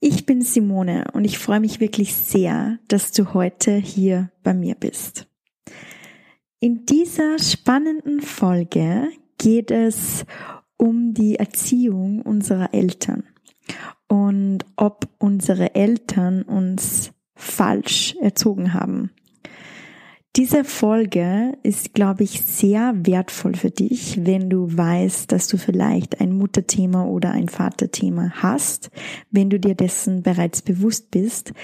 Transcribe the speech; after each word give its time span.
Ich 0.00 0.26
bin 0.26 0.42
Simone 0.42 1.06
und 1.12 1.24
ich 1.24 1.38
freue 1.38 1.58
mich 1.58 1.80
wirklich 1.80 2.14
sehr, 2.14 2.78
dass 2.86 3.10
du 3.10 3.34
heute 3.34 3.72
hier 3.72 4.30
bei 4.44 4.54
mir 4.54 4.76
bist. 4.76 5.26
In 6.60 6.86
dieser 6.86 7.40
spannenden 7.40 8.20
Folge 8.20 9.08
geht 9.38 9.72
es 9.72 10.24
um 10.76 11.14
die 11.14 11.36
Erziehung 11.36 12.22
unserer 12.22 12.72
Eltern 12.74 13.24
und 14.06 14.64
ob 14.76 15.08
unsere 15.18 15.74
Eltern 15.74 16.42
uns 16.42 17.10
falsch 17.34 18.14
erzogen 18.20 18.74
haben. 18.74 19.10
Diese 20.38 20.62
Folge 20.62 21.58
ist, 21.64 21.94
glaube 21.94 22.22
ich, 22.22 22.42
sehr 22.42 22.94
wertvoll 22.94 23.56
für 23.56 23.72
dich, 23.72 24.24
wenn 24.24 24.48
du 24.48 24.68
weißt, 24.70 25.32
dass 25.32 25.48
du 25.48 25.56
vielleicht 25.56 26.20
ein 26.20 26.30
Mutterthema 26.30 27.06
oder 27.06 27.32
ein 27.32 27.48
Vaterthema 27.48 28.30
hast, 28.36 28.92
wenn 29.32 29.50
du 29.50 29.58
dir 29.58 29.74
dessen 29.74 30.22
bereits 30.22 30.62
bewusst 30.62 31.10
bist, 31.10 31.54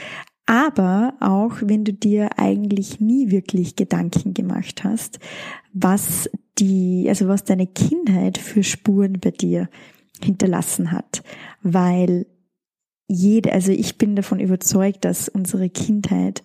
aber 0.47 1.15
auch 1.21 1.53
wenn 1.61 1.85
du 1.85 1.93
dir 1.93 2.37
eigentlich 2.37 2.99
nie 2.99 3.31
wirklich 3.31 3.77
Gedanken 3.77 4.35
gemacht 4.35 4.83
hast, 4.83 5.21
was 5.73 6.29
die, 6.59 7.07
also 7.09 7.29
was 7.29 7.45
deine 7.45 7.69
Kindheit 7.69 8.39
für 8.39 8.65
Spuren 8.65 9.21
bei 9.21 9.31
dir 9.31 9.69
hinterlassen 10.21 10.91
hat, 10.91 11.23
weil 11.63 12.27
jede, 13.07 13.53
also 13.53 13.71
ich 13.71 13.99
bin 13.99 14.17
davon 14.17 14.41
überzeugt, 14.41 15.05
dass 15.05 15.29
unsere 15.29 15.71
Kindheit, 15.71 16.43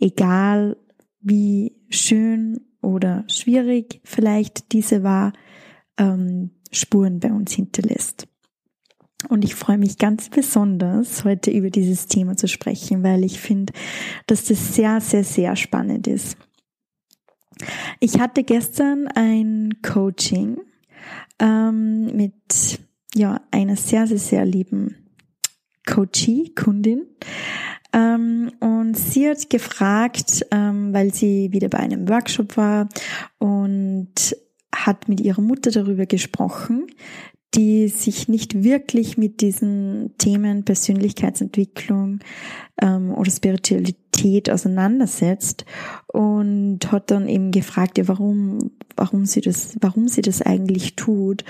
egal 0.00 0.78
wie 1.26 1.76
schön 1.90 2.60
oder 2.82 3.24
schwierig 3.28 4.00
vielleicht 4.04 4.72
diese 4.72 5.02
war, 5.02 5.32
ähm, 5.98 6.50
Spuren 6.70 7.18
bei 7.18 7.32
uns 7.32 7.52
hinterlässt. 7.52 8.28
Und 9.28 9.44
ich 9.44 9.56
freue 9.56 9.78
mich 9.78 9.98
ganz 9.98 10.28
besonders, 10.28 11.24
heute 11.24 11.50
über 11.50 11.70
dieses 11.70 12.06
Thema 12.06 12.36
zu 12.36 12.46
sprechen, 12.46 13.02
weil 13.02 13.24
ich 13.24 13.40
finde, 13.40 13.72
dass 14.26 14.44
das 14.44 14.74
sehr, 14.74 15.00
sehr, 15.00 15.24
sehr 15.24 15.56
spannend 15.56 16.06
ist. 16.06 16.36
Ich 17.98 18.20
hatte 18.20 18.44
gestern 18.44 19.08
ein 19.08 19.78
Coaching 19.82 20.58
ähm, 21.40 22.14
mit 22.14 22.80
ja 23.14 23.40
einer 23.50 23.76
sehr, 23.76 24.06
sehr, 24.06 24.18
sehr 24.18 24.44
lieben 24.44 25.06
Coachie, 25.86 26.52
Kundin, 26.54 27.06
ähm, 27.96 28.52
und 28.60 28.94
sie 28.96 29.28
hat 29.28 29.48
gefragt, 29.48 30.46
ähm, 30.50 30.92
weil 30.92 31.14
sie 31.14 31.50
wieder 31.52 31.68
bei 31.68 31.78
einem 31.78 32.08
Workshop 32.08 32.56
war 32.58 32.88
und 33.38 34.36
hat 34.74 35.08
mit 35.08 35.20
ihrer 35.22 35.40
Mutter 35.40 35.70
darüber 35.70 36.04
gesprochen, 36.04 36.86
die 37.54 37.88
sich 37.88 38.28
nicht 38.28 38.62
wirklich 38.62 39.16
mit 39.16 39.40
diesen 39.40 40.14
Themen 40.18 40.64
Persönlichkeitsentwicklung 40.64 42.18
ähm, 42.82 43.14
oder 43.14 43.30
Spiritualität 43.30 44.50
auseinandersetzt 44.50 45.64
und 46.08 46.92
hat 46.92 47.10
dann 47.10 47.28
eben 47.28 47.50
gefragt, 47.50 47.96
ja, 47.96 48.08
warum, 48.08 48.72
warum 48.94 49.24
sie 49.24 49.40
das, 49.40 49.74
warum 49.80 50.08
sie 50.08 50.20
das 50.20 50.42
eigentlich 50.42 50.96
tut 50.96 51.44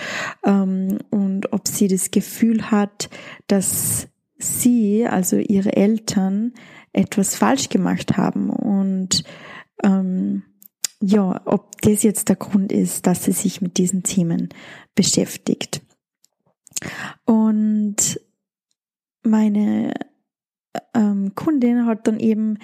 ähm, 0.45 0.99
und 1.11 1.53
ob 1.53 1.67
sie 1.67 1.89
das 1.89 2.13
Gefühl 2.13 2.71
hat, 2.71 3.11
dass 3.49 4.07
sie, 4.39 5.07
also 5.07 5.37
ihre 5.37 5.77
Eltern, 5.77 6.53
etwas 6.93 7.35
falsch 7.35 7.69
gemacht 7.69 8.17
haben 8.17 8.51
und 8.51 9.25
ähm, 9.83 10.43
ja, 11.01 11.43
ob 11.45 11.81
das 11.83 12.03
jetzt 12.03 12.29
der 12.29 12.37
Grund 12.37 12.73
ist, 12.73 13.07
dass 13.07 13.25
sie 13.25 13.33
sich 13.33 13.61
mit 13.61 13.77
diesen 13.77 14.03
Themen 14.03 14.49
beschäftigt. 14.95 15.83
Und 17.27 18.21
meine 19.23 19.93
ähm, 20.95 21.35
Kundin 21.35 21.87
hat 21.87 22.07
dann 22.07 22.19
eben 22.19 22.59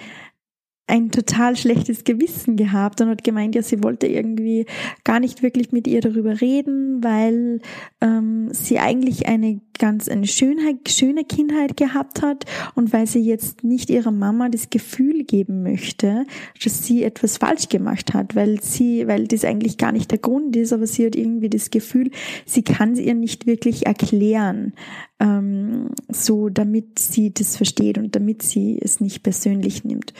ein 0.85 1.11
total 1.11 1.55
schlechtes 1.55 2.03
Gewissen 2.03 2.57
gehabt 2.57 2.99
und 2.99 3.07
hat 3.07 3.23
gemeint, 3.23 3.55
ja, 3.55 3.61
sie 3.61 3.81
wollte 3.83 4.07
irgendwie 4.07 4.65
gar 5.05 5.21
nicht 5.21 5.41
wirklich 5.41 5.71
mit 5.71 5.87
ihr 5.87 6.01
darüber 6.01 6.41
reden, 6.41 7.01
weil 7.01 7.61
ähm, 8.01 8.49
sie 8.51 8.79
eigentlich 8.79 9.25
eine 9.27 9.61
ganz 9.79 10.09
eine 10.09 10.27
Schönheit, 10.27 10.89
schöne 10.89 11.23
Kindheit 11.23 11.77
gehabt 11.77 12.21
hat 12.21 12.45
und 12.75 12.91
weil 12.91 13.07
sie 13.07 13.21
jetzt 13.21 13.63
nicht 13.63 13.89
ihrer 13.89 14.11
Mama 14.11 14.49
das 14.49 14.69
Gefühl 14.69 15.23
geben 15.23 15.63
möchte, 15.63 16.25
dass 16.61 16.85
sie 16.85 17.03
etwas 17.03 17.37
falsch 17.37 17.69
gemacht 17.69 18.13
hat, 18.13 18.35
weil 18.35 18.61
sie, 18.61 19.07
weil 19.07 19.27
das 19.27 19.45
eigentlich 19.45 19.77
gar 19.77 19.93
nicht 19.93 20.11
der 20.11 20.19
Grund 20.19 20.55
ist, 20.55 20.73
aber 20.73 20.85
sie 20.85 21.05
hat 21.05 21.15
irgendwie 21.15 21.49
das 21.49 21.71
Gefühl, 21.71 22.11
sie 22.45 22.61
kann 22.61 22.91
es 22.91 22.99
ihr 22.99 23.15
nicht 23.15 23.47
wirklich 23.47 23.85
erklären, 23.85 24.73
ähm, 25.21 25.91
so 26.09 26.49
damit 26.49 26.99
sie 26.99 27.33
das 27.33 27.55
versteht 27.55 27.97
und 27.97 28.15
damit 28.15 28.41
sie 28.43 28.79
es 28.81 28.99
nicht 28.99 29.23
persönlich 29.23 29.85
nimmt. 29.85 30.13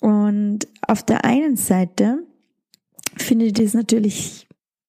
Und 0.00 0.68
auf 0.86 1.02
der 1.02 1.24
einen 1.24 1.56
Seite 1.56 2.24
finde 3.16 3.46
ich 3.46 3.52
das 3.54 3.74
natürlich 3.74 4.46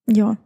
ja 0.08 0.38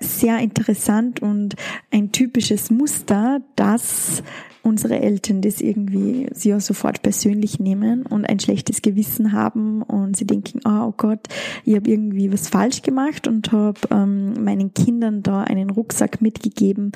sehr 0.00 0.38
interessant 0.38 1.20
und 1.22 1.54
ein 1.90 2.12
typisches 2.12 2.70
Muster, 2.70 3.40
dass 3.56 4.22
unsere 4.64 4.98
Eltern 5.00 5.42
das 5.42 5.60
irgendwie 5.60 6.28
sie 6.32 6.48
ja 6.48 6.60
sofort 6.60 7.02
persönlich 7.02 7.60
nehmen 7.60 8.06
und 8.06 8.24
ein 8.24 8.40
schlechtes 8.40 8.82
Gewissen 8.82 9.32
haben 9.32 9.82
und 9.82 10.16
sie 10.16 10.26
denken, 10.26 10.60
oh, 10.64 10.88
oh 10.88 10.94
Gott, 10.96 11.28
ich 11.64 11.76
habe 11.76 11.88
irgendwie 11.88 12.32
was 12.32 12.48
falsch 12.48 12.82
gemacht 12.82 13.28
und 13.28 13.52
habe 13.52 13.80
ähm, 13.90 14.42
meinen 14.42 14.72
Kindern 14.74 15.22
da 15.22 15.42
einen 15.42 15.70
Rucksack 15.70 16.20
mitgegeben, 16.22 16.92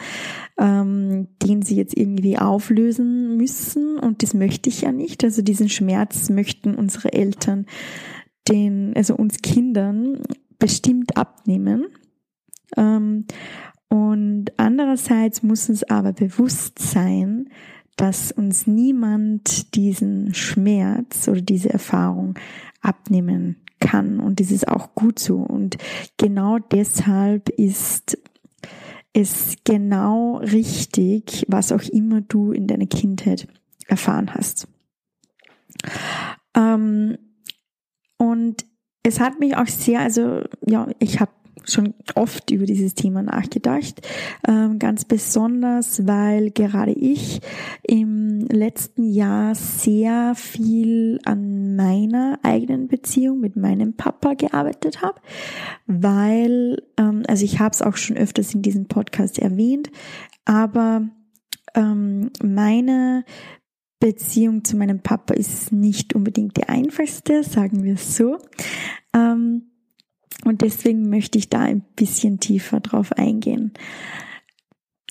ähm, 0.59 1.29
den 1.43 1.63
sie 1.63 1.77
jetzt 1.77 1.97
irgendwie 1.97 2.39
auflösen 2.39 3.37
müssen 3.37 3.99
und 3.99 4.23
das 4.23 4.35
möchte 4.35 4.71
ich 4.71 4.81
ja 4.83 4.93
nicht. 4.93 5.23
Also 5.23 5.43
diesen 5.43 5.69
Schmerz 5.69 6.31
möchten 6.31 6.75
unsere 6.75 7.13
Eltern 7.13 7.67
den, 8.49 8.95
also 8.97 9.15
uns 9.15 9.39
Kindern 9.43 10.23
bestimmt 10.59 11.17
abnehmen. 11.17 11.87
Ähm, 12.77 13.27
und 13.89 14.47
andererseits 14.59 15.43
muss 15.43 15.69
uns 15.69 15.83
aber 15.85 16.13
bewusst 16.13 16.79
sein, 16.79 17.49
dass 17.97 18.31
uns 18.31 18.67
niemand 18.67 19.75
diesen 19.75 20.35
Schmerz 20.35 21.27
oder 21.27 21.41
diese 21.41 21.71
Erfahrung 21.71 22.39
abnehmen 22.81 23.57
kann. 23.81 24.21
Und 24.21 24.41
das 24.41 24.51
ist 24.51 24.69
auch 24.69 24.95
gut 24.95 25.19
so. 25.19 25.39
Und 25.39 25.79
genau 26.17 26.59
deshalb 26.59 27.49
ist 27.49 28.19
es 29.13 29.57
genau 29.65 30.37
richtig, 30.37 31.45
was 31.49 31.73
auch 31.73 31.83
immer 31.83 32.21
du 32.21 32.53
in 32.53 32.67
deiner 32.67 32.87
Kindheit 32.87 33.49
erfahren 33.89 34.35
hast. 34.35 34.69
Ähm, 36.55 37.19
und 38.17 38.65
es 39.03 39.21
hat 39.21 39.41
mich 39.41 39.57
auch 39.57 39.67
sehr, 39.67 40.01
also 40.01 40.43
ja, 40.67 40.89
ich 40.99 41.21
habe 41.21 41.33
schon 41.73 41.95
oft 42.15 42.51
über 42.51 42.67
dieses 42.67 42.95
Thema 42.95 43.23
nachgedacht. 43.23 44.07
Ähm, 44.47 44.79
ganz 44.79 45.05
besonders, 45.05 46.07
weil 46.07 46.51
gerade 46.51 46.93
ich 46.93 47.41
im 47.83 48.41
letzten 48.51 49.05
Jahr 49.05 49.55
sehr 49.55 50.35
viel 50.35 51.21
an 51.25 51.77
meiner 51.77 52.39
eigenen 52.43 52.89
Beziehung 52.89 53.41
mit 53.41 53.57
meinem 53.57 53.95
Papa 53.95 54.35
gearbeitet 54.35 55.03
habe, 55.03 55.21
weil, 55.87 56.83
ähm, 56.97 57.23
also 57.29 57.45
ich 57.45 57.61
habe 57.61 57.73
es 57.73 57.83
auch 57.83 57.97
schon 57.97 58.17
öfters 58.17 58.55
in 58.55 58.63
diesem 58.63 58.87
Podcast 58.87 59.39
erwähnt, 59.39 59.91
aber 60.45 61.09
ähm, 61.75 62.31
meine 62.43 63.25
Beziehung 64.01 64.65
zu 64.65 64.77
meinem 64.77 65.01
Papa 65.01 65.35
ist 65.35 65.73
nicht 65.73 66.15
unbedingt 66.15 66.57
die 66.57 66.69
einfachste, 66.69 67.43
sagen 67.43 67.83
wir 67.83 67.95
es 67.95 68.17
so. 68.17 68.39
Und 70.45 70.63
deswegen 70.63 71.09
möchte 71.11 71.39
ich 71.39 71.49
da 71.49 71.61
ein 71.61 71.83
bisschen 71.97 72.41
tiefer 72.41 72.81
drauf 72.81 73.13
eingehen. 73.13 73.73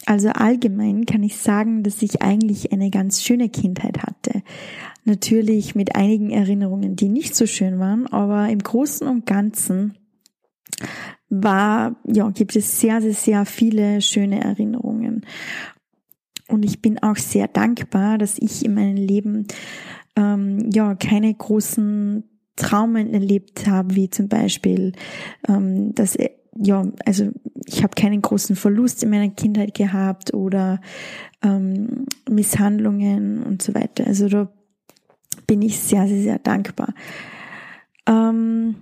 Also 0.06 0.30
allgemein 0.30 1.06
kann 1.06 1.24
ich 1.24 1.36
sagen, 1.38 1.84
dass 1.84 2.02
ich 2.02 2.22
eigentlich 2.22 2.72
eine 2.72 2.90
ganz 2.92 3.24
schöne 3.24 3.50
Kindheit 3.50 4.00
hatte. 4.04 4.42
Natürlich 5.04 5.76
mit 5.76 5.96
einigen 5.96 6.30
Erinnerungen, 6.30 6.96
die 6.96 7.10
nicht 7.10 7.36
so 7.36 7.46
schön 7.46 7.80
waren, 7.80 8.08
aber 8.08 8.48
im 8.50 8.60
Großen 8.60 9.08
und 9.08 9.26
Ganzen 9.26 9.98
war, 11.30 11.98
ja, 12.06 12.30
gibt 12.30 12.56
es 12.56 12.80
sehr, 12.80 13.02
sehr, 13.02 13.14
sehr 13.14 13.46
viele 13.46 14.02
schöne 14.02 14.42
Erinnerungen. 14.42 15.26
und 16.48 16.64
ich 16.64 16.82
bin 16.82 17.00
auch 17.00 17.18
sehr 17.18 17.50
dankbar, 17.50 18.18
dass 18.18 18.38
ich 18.38 18.64
in 18.64 18.74
meinem 18.76 18.96
Leben 18.96 19.48
ähm, 20.16 20.70
ja 20.72 20.96
keine 20.96 21.34
großen 21.34 22.24
Traumen 22.58 23.14
erlebt 23.14 23.68
habe, 23.68 23.96
wie 23.96 24.10
zum 24.10 24.28
Beispiel, 24.28 24.92
ähm, 25.48 25.96
dass 25.96 26.16
äh, 26.18 26.32
ja, 26.60 26.86
also 27.06 27.30
ich 27.66 27.84
habe 27.84 27.94
keinen 27.96 28.22
großen 28.22 28.56
Verlust 28.56 29.04
in 29.04 29.12
meiner 29.12 29.30
Kindheit 29.30 29.74
gehabt 29.74 30.34
oder 30.34 30.82
ähm, 31.44 32.08
Misshandlungen 32.30 33.44
und 33.44 33.62
so 33.62 33.74
weiter. 33.76 34.08
Also 34.08 34.28
da 34.28 34.52
bin 35.46 35.62
ich 35.62 35.80
sehr, 35.80 36.08
sehr, 36.08 36.24
sehr 36.24 36.40
dankbar. 36.40 36.94
Ähm, 38.08 38.76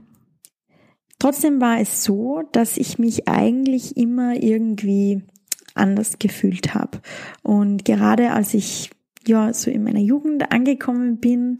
trotzdem 1.19 1.59
war 1.59 1.79
es 1.79 2.03
so, 2.03 2.43
dass 2.53 2.77
ich 2.77 2.97
mich 2.97 3.27
eigentlich 3.27 3.97
immer 3.97 4.41
irgendwie 4.41 5.23
anders 5.73 6.17
gefühlt 6.19 6.73
habe. 6.73 7.01
Und 7.43 7.83
gerade 7.83 8.31
als 8.31 8.53
ich 8.53 8.91
ja 9.27 9.53
so 9.53 9.71
in 9.71 9.83
meiner 9.83 9.99
Jugend 9.99 10.51
angekommen 10.51 11.19
bin, 11.19 11.57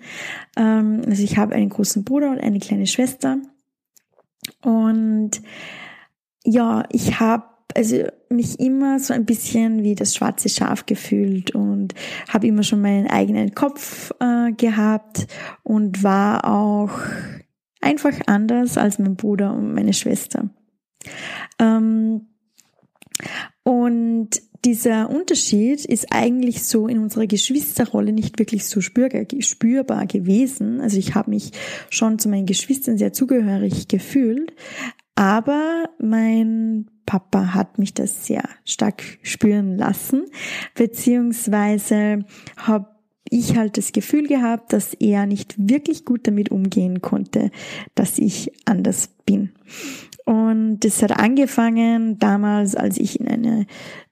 ähm, 0.57 1.01
also 1.07 1.23
ich 1.23 1.37
habe 1.37 1.55
einen 1.55 1.69
großen 1.69 2.03
Bruder 2.03 2.31
und 2.31 2.39
eine 2.39 2.59
kleine 2.59 2.87
Schwester 2.87 3.37
und 4.61 5.31
ja, 6.43 6.85
ich 6.91 7.19
habe 7.19 7.45
also 7.75 8.05
mich 8.29 8.59
immer 8.59 8.99
so 8.99 9.13
ein 9.13 9.25
bisschen 9.25 9.83
wie 9.83 9.95
das 9.95 10.15
schwarze 10.15 10.49
Schaf 10.49 10.85
gefühlt 10.85 11.53
und 11.53 11.93
habe 12.29 12.47
immer 12.47 12.63
schon 12.63 12.81
meinen 12.81 13.07
eigenen 13.07 13.53
Kopf 13.53 14.11
äh, 14.19 14.51
gehabt 14.53 15.27
und 15.63 16.03
war 16.03 16.45
auch 16.45 16.91
einfach 17.81 18.13
anders 18.27 18.77
als 18.77 18.97
mein 18.97 19.15
Bruder 19.15 19.53
und 19.53 19.73
meine 19.73 19.93
Schwester. 19.93 20.49
Ähm, 21.59 22.27
und 23.63 24.29
dieser 24.65 25.11
Unterschied 25.11 25.85
ist 25.85 26.07
eigentlich 26.09 26.63
so 26.63 26.87
in 26.87 26.97
unserer 26.97 27.27
Geschwisterrolle 27.27 28.11
nicht 28.11 28.39
wirklich 28.39 28.65
so 28.65 28.81
spürbar 28.81 30.07
gewesen. 30.07 30.81
Also 30.81 30.97
ich 30.97 31.13
habe 31.13 31.29
mich 31.29 31.51
schon 31.89 32.17
zu 32.17 32.29
meinen 32.29 32.47
Geschwistern 32.47 32.97
sehr 32.97 33.13
zugehörig 33.13 33.87
gefühlt, 33.87 34.53
aber 35.13 35.89
mein 35.99 36.87
Papa 37.05 37.53
hat 37.53 37.77
mich 37.77 37.93
das 37.93 38.25
sehr 38.25 38.43
stark 38.65 39.03
spüren 39.21 39.77
lassen, 39.77 40.23
beziehungsweise 40.73 42.25
habe 42.57 42.87
ich 43.29 43.55
halt 43.55 43.77
das 43.77 43.91
Gefühl 43.91 44.27
gehabt, 44.27 44.73
dass 44.73 44.93
er 44.95 45.27
nicht 45.27 45.55
wirklich 45.57 46.05
gut 46.05 46.27
damit 46.27 46.49
umgehen 46.49 47.01
konnte, 47.01 47.51
dass 47.93 48.17
ich 48.17 48.51
anders 48.65 49.09
bin. 49.25 49.51
Und 50.25 50.79
das 50.79 51.03
hat 51.03 51.11
angefangen 51.19 52.17
damals, 52.17 52.75
als 52.75 52.97
ich 52.97 53.19
in 53.19 53.27
eine, 53.27 53.67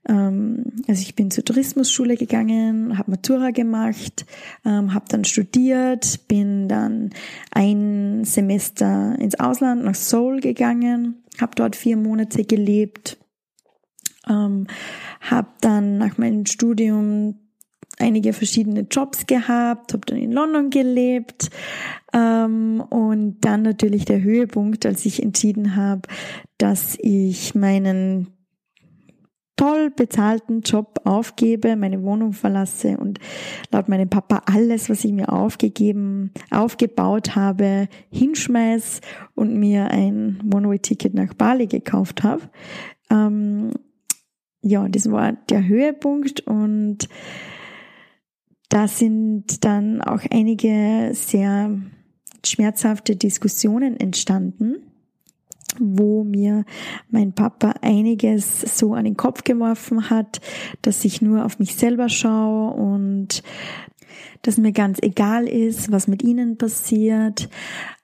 ähm, 0.07 0.65
also 0.87 1.01
ich 1.01 1.15
bin 1.15 1.31
zur 1.31 1.43
Tourismusschule 1.43 2.17
gegangen, 2.17 2.99
habe 2.99 3.11
Matura 3.11 3.49
gemacht, 3.49 4.27
ähm, 4.63 4.93
habe 4.93 5.05
dann 5.09 5.23
studiert, 5.23 6.27
bin 6.27 6.67
dann 6.67 7.09
ein 7.51 8.25
Semester 8.25 9.15
ins 9.19 9.39
Ausland 9.39 9.83
nach 9.83 9.95
Seoul 9.95 10.39
gegangen, 10.39 11.23
habe 11.41 11.55
dort 11.55 11.75
vier 11.75 11.97
Monate 11.97 12.45
gelebt, 12.45 13.17
ähm, 14.29 14.67
habe 15.19 15.49
dann 15.61 15.97
nach 15.97 16.19
meinem 16.19 16.45
Studium 16.45 17.39
einige 17.99 18.33
verschiedene 18.33 18.81
Jobs 18.89 19.25
gehabt, 19.25 19.93
habe 19.93 20.05
dann 20.05 20.17
in 20.17 20.31
London 20.31 20.69
gelebt 20.69 21.49
ähm, 22.13 22.83
und 22.89 23.37
dann 23.41 23.61
natürlich 23.61 24.05
der 24.05 24.21
Höhepunkt, 24.21 24.85
als 24.85 25.05
ich 25.05 25.21
entschieden 25.21 25.75
habe, 25.75 26.01
dass 26.57 26.97
ich 26.99 27.55
meinen 27.55 28.27
toll 29.55 29.91
bezahlten 29.91 30.61
Job 30.61 31.01
aufgebe, 31.03 31.75
meine 31.75 32.03
Wohnung 32.03 32.33
verlasse 32.33 32.97
und 32.97 33.19
laut 33.71 33.87
meinem 33.87 34.09
Papa 34.09 34.41
alles, 34.45 34.89
was 34.89 35.05
ich 35.05 35.11
mir 35.11 35.31
aufgegeben, 35.31 36.31
aufgebaut 36.49 37.35
habe, 37.35 37.87
hinschmeiß 38.11 39.01
und 39.35 39.55
mir 39.57 39.91
ein 39.91 40.41
One-Way-Ticket 40.51 41.13
nach 41.13 41.33
Bali 41.35 41.67
gekauft 41.67 42.23
habe. 42.23 42.41
Ähm, 43.11 43.71
ja, 44.61 44.87
das 44.87 45.11
war 45.11 45.33
der 45.49 45.67
Höhepunkt 45.67 46.41
und 46.41 47.09
da 48.73 48.87
sind 48.87 49.63
dann 49.65 50.01
auch 50.01 50.21
einige 50.31 51.11
sehr 51.13 51.77
schmerzhafte 52.43 53.15
Diskussionen 53.15 53.99
entstanden, 53.99 54.77
wo 55.79 56.23
mir 56.23 56.65
mein 57.11 57.33
Papa 57.33 57.75
einiges 57.83 58.61
so 58.61 58.95
an 58.95 59.05
den 59.05 59.15
Kopf 59.15 59.43
geworfen 59.43 60.09
hat, 60.09 60.41
dass 60.81 61.05
ich 61.05 61.21
nur 61.21 61.45
auf 61.45 61.59
mich 61.59 61.75
selber 61.75 62.09
schaue 62.09 62.73
und 62.73 63.43
dass 64.41 64.57
mir 64.57 64.71
ganz 64.71 64.97
egal 65.03 65.47
ist, 65.47 65.91
was 65.91 66.07
mit 66.07 66.23
ihnen 66.23 66.57
passiert, 66.57 67.49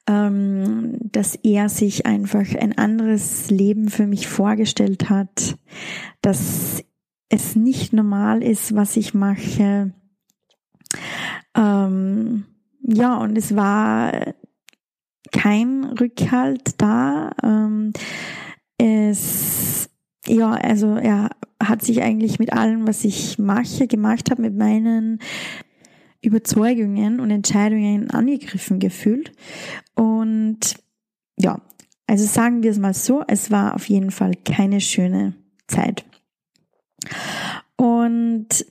ähm, 0.07 0.99
dass 1.01 1.33
er 1.33 1.69
sich 1.69 2.05
einfach 2.05 2.45
ein 2.53 2.77
anderes 2.77 3.49
Leben 3.49 3.89
für 3.89 4.05
mich 4.05 4.27
vorgestellt 4.27 5.09
hat, 5.09 5.57
dass 6.21 6.83
es 7.29 7.55
nicht 7.55 7.91
normal 7.91 8.43
ist, 8.43 8.75
was 8.75 8.97
ich 8.97 9.15
mache, 9.15 9.93
ähm, 11.55 12.45
ja, 12.81 13.17
und 13.17 13.37
es 13.37 13.55
war 13.55 14.33
kein 15.31 15.85
Rückhalt 15.85 16.81
da. 16.81 17.31
Ähm, 17.43 17.93
es, 18.77 19.89
ja, 20.25 20.51
also 20.51 20.95
er 20.95 21.29
hat 21.61 21.83
sich 21.83 22.01
eigentlich 22.01 22.39
mit 22.39 22.53
allem, 22.53 22.87
was 22.87 23.03
ich 23.03 23.37
mache, 23.37 23.87
gemacht 23.87 24.31
habe, 24.31 24.41
mit 24.41 24.55
meinen 24.55 25.19
Überzeugungen 26.21 27.19
und 27.19 27.31
Entscheidungen 27.31 28.09
angegriffen 28.09 28.79
gefühlt. 28.79 29.31
Und 29.95 30.75
ja, 31.37 31.61
also 32.07 32.25
sagen 32.25 32.63
wir 32.63 32.71
es 32.71 32.79
mal 32.79 32.93
so, 32.93 33.23
es 33.27 33.51
war 33.51 33.75
auf 33.75 33.87
jeden 33.87 34.11
Fall 34.11 34.33
keine 34.45 34.81
schöne 34.81 35.35
Zeit. 35.67 36.05
Und 37.75 38.65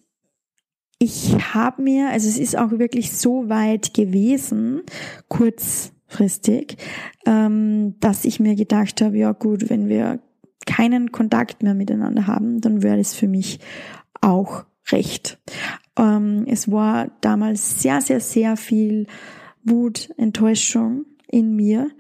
ich 0.98 1.54
habe 1.54 1.82
mir, 1.82 2.10
also 2.10 2.28
es 2.28 2.38
ist 2.38 2.56
auch 2.56 2.72
wirklich 2.72 3.12
so 3.12 3.48
weit 3.48 3.94
gewesen, 3.94 4.82
kurzfristig, 5.28 6.76
ähm, 7.24 7.94
dass 8.00 8.24
ich 8.24 8.40
mir 8.40 8.56
gedacht 8.56 9.00
habe, 9.00 9.16
ja 9.16 9.32
gut, 9.32 9.70
wenn 9.70 9.88
wir 9.88 10.20
keinen 10.66 11.12
Kontakt 11.12 11.62
mehr 11.62 11.74
miteinander 11.74 12.26
haben, 12.26 12.60
dann 12.60 12.82
wäre 12.82 12.98
es 12.98 13.14
für 13.14 13.28
mich 13.28 13.60
auch 14.20 14.64
recht. 14.90 15.38
Ähm, 15.96 16.44
es 16.48 16.70
war 16.70 17.10
damals 17.20 17.80
sehr, 17.80 18.00
sehr, 18.00 18.20
sehr 18.20 18.56
viel 18.56 19.06
Wut, 19.62 20.10
Enttäuschung 20.16 21.04
in 21.28 21.54
mir. 21.54 21.90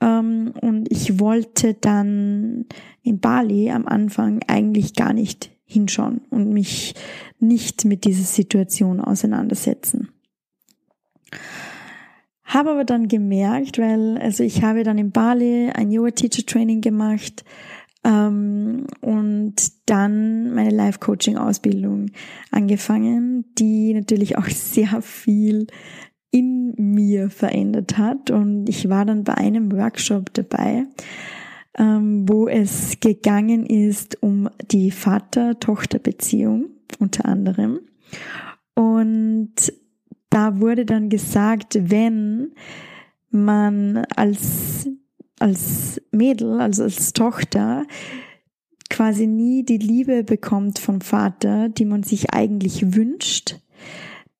Ähm, 0.00 0.54
und 0.60 0.90
ich 0.90 1.20
wollte 1.20 1.74
dann 1.74 2.66
in 3.02 3.20
Bali 3.20 3.70
am 3.70 3.86
Anfang 3.86 4.40
eigentlich 4.46 4.94
gar 4.94 5.12
nicht 5.12 5.55
hinschauen 5.66 6.22
und 6.30 6.50
mich 6.50 6.94
nicht 7.38 7.84
mit 7.84 8.04
dieser 8.04 8.24
Situation 8.24 9.00
auseinandersetzen. 9.00 10.08
Habe 12.44 12.70
aber 12.70 12.84
dann 12.84 13.08
gemerkt, 13.08 13.78
weil, 13.78 14.18
also 14.18 14.44
ich 14.44 14.62
habe 14.62 14.84
dann 14.84 14.98
in 14.98 15.10
Bali 15.10 15.70
ein 15.74 15.90
Yoga 15.90 16.12
Teacher 16.12 16.46
Training 16.46 16.80
gemacht 16.80 17.44
ähm, 18.04 18.86
und 19.00 19.54
dann 19.86 20.54
meine 20.54 20.70
Life 20.70 21.00
Coaching 21.00 21.36
Ausbildung 21.36 22.12
angefangen, 22.52 23.44
die 23.58 23.92
natürlich 23.94 24.38
auch 24.38 24.46
sehr 24.48 25.02
viel 25.02 25.66
in 26.30 26.74
mir 26.76 27.30
verändert 27.30 27.98
hat. 27.98 28.30
Und 28.30 28.68
ich 28.68 28.88
war 28.88 29.04
dann 29.04 29.24
bei 29.24 29.34
einem 29.34 29.72
Workshop 29.72 30.32
dabei, 30.34 30.84
wo 31.78 32.48
es 32.48 33.00
gegangen 33.00 33.66
ist 33.66 34.22
um 34.22 34.48
die 34.70 34.90
Vater-Tochter-Beziehung 34.90 36.70
unter 36.98 37.26
anderem. 37.26 37.80
Und 38.74 39.52
da 40.30 40.60
wurde 40.60 40.86
dann 40.86 41.08
gesagt, 41.08 41.78
wenn 41.90 42.52
man 43.30 44.04
als, 44.16 44.88
als 45.38 46.00
Mädel, 46.12 46.60
also 46.60 46.84
als 46.84 47.12
Tochter, 47.12 47.84
quasi 48.88 49.26
nie 49.26 49.64
die 49.64 49.78
Liebe 49.78 50.24
bekommt 50.24 50.78
vom 50.78 51.00
Vater, 51.00 51.68
die 51.68 51.84
man 51.84 52.02
sich 52.02 52.32
eigentlich 52.32 52.94
wünscht, 52.94 53.58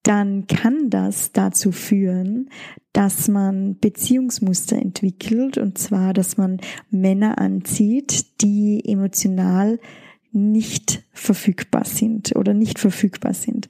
dann 0.07 0.47
kann 0.47 0.89
das 0.89 1.33
dazu 1.33 1.73
führen, 1.73 2.49
dass 2.93 3.27
man 3.27 3.77
Beziehungsmuster 3.79 4.77
entwickelt 4.77 5.59
und 5.59 5.79
zwar, 5.79 6.13
dass 6.13 6.37
man 6.37 6.61
Männer 6.91 7.39
anzieht, 7.39 8.41
die 8.41 8.83
emotional 8.87 9.81
nicht 10.31 11.03
verfügbar 11.13 11.85
sind 11.85 12.37
oder 12.37 12.55
nicht 12.55 12.79
verfügbar 12.79 13.35
sind. 13.35 13.69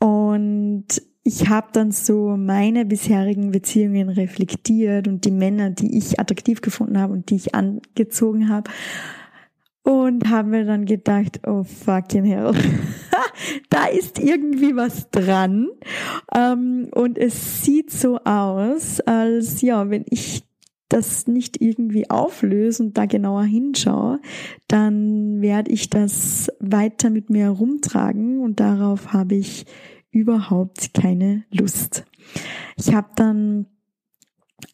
Und 0.00 0.86
ich 1.24 1.48
habe 1.48 1.68
dann 1.72 1.92
so 1.92 2.36
meine 2.36 2.84
bisherigen 2.84 3.50
Beziehungen 3.50 4.10
reflektiert 4.10 5.08
und 5.08 5.24
die 5.24 5.30
Männer, 5.30 5.70
die 5.70 5.96
ich 5.96 6.20
attraktiv 6.20 6.60
gefunden 6.60 6.98
habe 6.98 7.14
und 7.14 7.30
die 7.30 7.36
ich 7.36 7.54
angezogen 7.54 8.48
habe. 8.50 8.70
Und 9.88 10.28
habe 10.28 10.50
mir 10.50 10.64
dann 10.66 10.84
gedacht, 10.84 11.40
oh 11.46 11.64
fucking 11.64 12.26
hell, 12.26 12.52
da 13.70 13.86
ist 13.86 14.18
irgendwie 14.18 14.76
was 14.76 15.10
dran. 15.10 15.68
Ähm, 16.34 16.90
und 16.94 17.16
es 17.16 17.62
sieht 17.64 17.90
so 17.90 18.18
aus, 18.18 19.00
als 19.00 19.62
ja, 19.62 19.88
wenn 19.88 20.04
ich 20.10 20.44
das 20.90 21.26
nicht 21.26 21.62
irgendwie 21.62 22.10
auflöse 22.10 22.82
und 22.82 22.98
da 22.98 23.06
genauer 23.06 23.44
hinschaue, 23.44 24.20
dann 24.66 25.40
werde 25.40 25.70
ich 25.70 25.88
das 25.88 26.52
weiter 26.60 27.08
mit 27.08 27.30
mir 27.30 27.44
herumtragen 27.44 28.40
und 28.40 28.60
darauf 28.60 29.14
habe 29.14 29.36
ich 29.36 29.64
überhaupt 30.10 30.92
keine 30.92 31.44
Lust. 31.50 32.04
Ich 32.76 32.92
habe 32.92 33.08
dann 33.16 33.66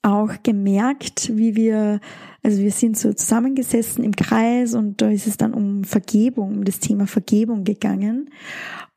auch 0.02 0.42
gemerkt, 0.42 1.36
wie 1.36 1.54
wir, 1.54 2.00
also 2.44 2.58
wir 2.58 2.70
sind 2.70 2.98
so 2.98 3.12
zusammengesessen 3.12 4.04
im 4.04 4.14
Kreis 4.14 4.74
und 4.74 5.00
da 5.00 5.08
ist 5.08 5.26
es 5.26 5.38
dann 5.38 5.54
um 5.54 5.82
Vergebung, 5.82 6.58
um 6.58 6.64
das 6.64 6.78
Thema 6.78 7.06
Vergebung 7.06 7.64
gegangen. 7.64 8.30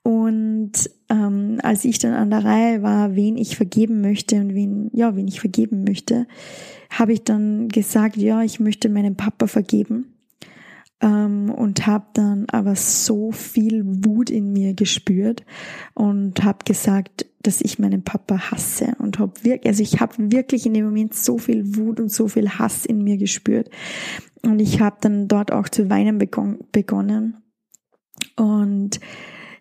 Und 0.04 0.74
ähm, 1.10 1.58
als 1.63 1.86
ich 1.86 1.98
dann 2.00 2.13
an 2.13 2.30
der 2.30 2.44
Reihe 2.44 2.84
war, 2.84 3.16
wen 3.16 3.38
ich 3.38 3.56
vergeben 3.56 4.01
möchte 4.01 4.36
und 4.36 4.54
wen, 4.54 4.89
ja, 4.94 5.16
wen 5.16 5.27
ich 5.30 5.39
vergeben 5.39 5.86
möchte, 5.86 6.27
habe 6.89 7.13
ich 7.13 7.24
dann 7.24 7.70
gesagt, 7.70 8.18
ja, 8.18 8.44
ich 8.44 8.60
möchte 8.60 8.89
meinem 8.89 9.16
Papa 9.16 9.48
vergeben 9.48 10.13
ähm, 11.01 11.50
und 11.50 11.88
habe 11.88 12.08
dann 12.13 12.48
aber 12.51 12.75
so 12.75 13.32
viel 13.32 13.84
Wut 13.86 14.30
in 14.30 14.51
mir 14.51 14.74
gespürt 14.74 15.46
und 15.94 16.44
habe 16.44 16.60
gesagt, 16.66 17.25
dass 17.48 17.62
ich 17.62 17.80
meinen 17.80 18.04
Papa 18.04 18.51
hasse 18.51 18.94
und 19.00 19.20
habe 19.20 19.32
wirklich, 19.44 19.68
also 19.68 19.82
ich 19.82 20.01
habe 20.01 20.13
wirklich 20.18 20.66
in 20.66 20.74
dem 20.74 20.86
Moment 20.86 21.16
so 21.16 21.38
viel 21.38 21.77
Wut 21.77 22.00
und 22.00 22.12
so 22.12 22.27
viel 22.27 22.50
Hass 22.50 22.86
in 22.86 23.04
mir 23.04 23.18
gespürt. 23.18 23.70
Und 24.44 24.60
ich 24.60 24.82
habe 24.82 24.98
dann 25.00 25.30
dort 25.30 25.54
auch 25.54 25.70
zu 25.70 25.89
weinen 25.89 26.18
begonnen. 26.20 27.38
Und 28.36 29.00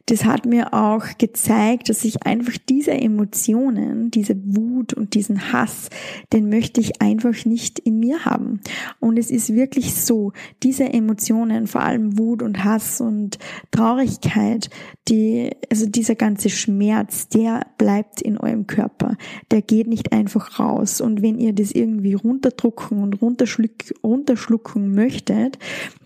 das 0.07 0.25
hat 0.25 0.47
mir 0.47 0.73
auch 0.73 1.05
gezeigt, 1.19 1.89
dass 1.89 2.05
ich 2.05 2.23
einfach 2.23 2.57
diese 2.69 2.93
Emotionen, 2.93 4.13
diese 4.13 4.37
Wut 4.45 4.95
und 4.95 5.15
diesen 5.15 5.53
Hass, 5.53 5.91
den 6.33 6.49
möchte 6.49 6.81
ich 6.81 7.03
einfach 7.03 7.45
nicht 7.45 7.81
in 7.81 7.99
mir 7.99 8.25
haben. 8.25 8.61
Und 9.01 9.19
es 9.19 9.33
ist 9.33 9.53
wirklich 9.53 9.95
so, 9.95 10.33
diese 10.63 10.85
Emotionen, 10.85 11.67
vor 11.67 11.81
allem 11.83 12.19
Wut 12.19 12.43
und 12.43 12.63
Hass 12.63 13.01
und 13.01 13.39
Traurigkeit, 13.73 14.71
die, 15.09 15.51
also 15.71 15.87
dieser 15.87 16.15
ganze 16.15 16.51
Schmerz, 16.51 17.29
der 17.29 17.67
bleibt 17.77 18.23
in 18.23 18.39
eurem 18.39 18.69
Körper. 18.69 19.17
Der 19.51 19.61
geht 19.61 19.89
nicht 19.89 20.13
einfach 20.13 20.61
raus. 20.61 21.01
Und 21.01 21.21
wenn 21.21 21.41
ihr 21.41 21.53
das 21.53 21.73
irgendwie 21.73 22.15
runterdrucken 22.15 23.03
und 23.03 23.21
runterschlucken 23.21 24.95
möchtet, 24.95 25.59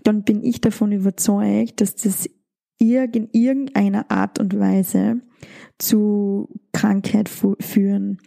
dann 0.04 0.22
bin 0.22 0.42
ich 0.42 0.62
davon 0.62 0.92
überzeugt, 0.92 1.82
dass 1.82 1.94
das 1.96 2.30
in 2.80 3.28
irgendeiner 3.32 4.10
Art 4.10 4.38
und 4.38 4.58
Weise 4.58 5.20
zu 5.78 6.48
Krankheit 6.72 7.28
führen 7.28 8.18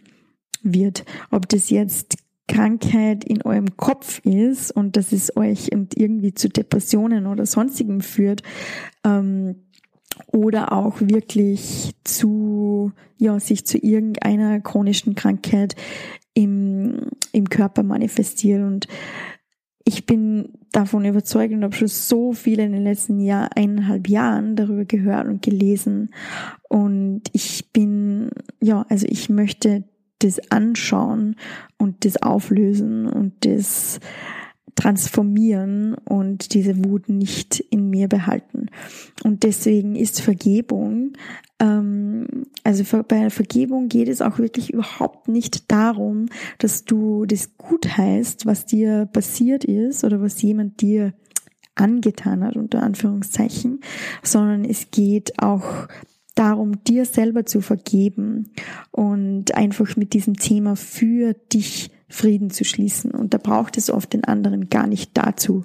wird. 0.62 1.04
Ob 1.30 1.48
das 1.48 1.70
jetzt 1.70 2.16
Krankheit 2.46 3.24
in 3.24 3.42
eurem 3.42 3.76
Kopf 3.76 4.20
ist 4.24 4.70
und 4.70 4.96
dass 4.96 5.12
es 5.12 5.36
euch 5.36 5.70
irgendwie 5.72 6.34
zu 6.34 6.48
Depressionen 6.48 7.26
oder 7.26 7.46
sonstigem 7.46 8.00
führt, 8.00 8.42
ähm, 9.04 9.56
oder 10.28 10.72
auch 10.72 11.00
wirklich 11.00 11.92
zu, 12.04 12.92
ja, 13.18 13.40
sich 13.40 13.66
zu 13.66 13.78
irgendeiner 13.78 14.60
chronischen 14.60 15.14
Krankheit 15.14 15.74
im, 16.34 17.10
im 17.32 17.48
Körper 17.48 17.82
manifestiert. 17.82 18.62
Und 18.62 18.86
ich 19.84 20.06
bin 20.06 20.48
davon 20.72 21.04
überzeugt 21.04 21.52
und 21.52 21.62
habe 21.62 21.76
schon 21.76 21.88
so 21.88 22.32
viel 22.32 22.58
in 22.58 22.72
den 22.72 22.84
letzten 22.84 23.20
Jahr, 23.20 23.50
eineinhalb 23.54 24.08
Jahren 24.08 24.56
darüber 24.56 24.84
gehört 24.86 25.26
und 25.26 25.42
gelesen. 25.42 26.10
Und 26.68 27.22
ich 27.32 27.70
bin, 27.72 28.30
ja, 28.62 28.86
also 28.88 29.06
ich 29.08 29.28
möchte 29.28 29.84
das 30.20 30.50
anschauen 30.50 31.36
und 31.76 32.04
das 32.06 32.22
auflösen 32.22 33.06
und 33.06 33.44
das 33.44 34.00
transformieren 34.74 35.94
und 35.94 36.54
diese 36.54 36.84
Wut 36.84 37.08
nicht 37.08 37.60
in 37.60 37.90
mir 37.90 38.08
behalten. 38.08 38.66
Und 39.22 39.42
deswegen 39.42 39.94
ist 39.94 40.20
Vergebung, 40.20 41.12
ähm, 41.60 42.26
also 42.64 42.84
bei 43.06 43.30
Vergebung 43.30 43.88
geht 43.88 44.08
es 44.08 44.20
auch 44.20 44.38
wirklich 44.38 44.72
überhaupt 44.72 45.28
nicht 45.28 45.70
darum, 45.70 46.26
dass 46.58 46.84
du 46.84 47.24
das 47.26 47.56
gut 47.56 47.96
heißt, 47.96 48.46
was 48.46 48.66
dir 48.66 49.06
passiert 49.06 49.64
ist 49.64 50.04
oder 50.04 50.20
was 50.20 50.42
jemand 50.42 50.80
dir 50.80 51.14
angetan 51.76 52.44
hat, 52.44 52.56
unter 52.56 52.82
Anführungszeichen, 52.82 53.80
sondern 54.22 54.64
es 54.64 54.90
geht 54.90 55.42
auch 55.42 55.88
darum, 56.34 56.82
dir 56.84 57.04
selber 57.04 57.46
zu 57.46 57.60
vergeben 57.60 58.50
und 58.90 59.54
einfach 59.54 59.96
mit 59.96 60.14
diesem 60.14 60.34
Thema 60.34 60.76
für 60.76 61.34
dich 61.52 61.90
Frieden 62.14 62.50
zu 62.50 62.64
schließen. 62.64 63.10
Und 63.10 63.34
da 63.34 63.38
braucht 63.38 63.76
es 63.76 63.90
oft 63.90 64.12
den 64.12 64.24
anderen 64.24 64.70
gar 64.70 64.86
nicht 64.86 65.10
dazu. 65.14 65.64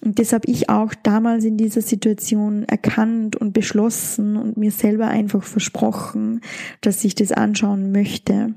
Und 0.00 0.18
das 0.18 0.32
habe 0.32 0.48
ich 0.48 0.68
auch 0.68 0.94
damals 0.94 1.44
in 1.44 1.56
dieser 1.56 1.82
Situation 1.82 2.64
erkannt 2.64 3.34
und 3.36 3.52
beschlossen 3.52 4.36
und 4.36 4.56
mir 4.56 4.70
selber 4.70 5.08
einfach 5.08 5.42
versprochen, 5.42 6.40
dass 6.80 7.04
ich 7.04 7.14
das 7.14 7.32
anschauen 7.32 7.90
möchte 7.90 8.54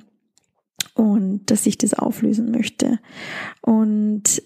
und 0.94 1.50
dass 1.50 1.66
ich 1.66 1.78
das 1.78 1.96
auflösen 1.96 2.52
möchte. 2.52 3.00
Und 3.62 4.44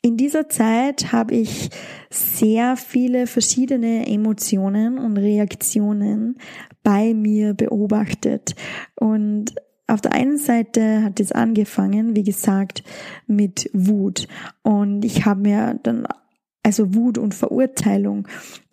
in 0.00 0.16
dieser 0.16 0.48
Zeit 0.48 1.12
habe 1.12 1.34
ich 1.34 1.70
sehr 2.10 2.76
viele 2.76 3.26
verschiedene 3.26 4.06
Emotionen 4.06 4.98
und 4.98 5.16
Reaktionen 5.16 6.36
bei 6.82 7.14
mir 7.14 7.54
beobachtet. 7.54 8.54
Und 8.96 9.54
auf 9.86 10.00
der 10.00 10.12
einen 10.12 10.38
Seite 10.38 11.02
hat 11.02 11.20
es 11.20 11.32
angefangen, 11.32 12.16
wie 12.16 12.22
gesagt, 12.22 12.82
mit 13.26 13.70
Wut. 13.72 14.28
Und 14.62 15.04
ich 15.04 15.26
habe 15.26 15.40
mir 15.40 15.78
dann, 15.82 16.06
also 16.62 16.94
Wut 16.94 17.18
und 17.18 17.34
Verurteilung 17.34 18.26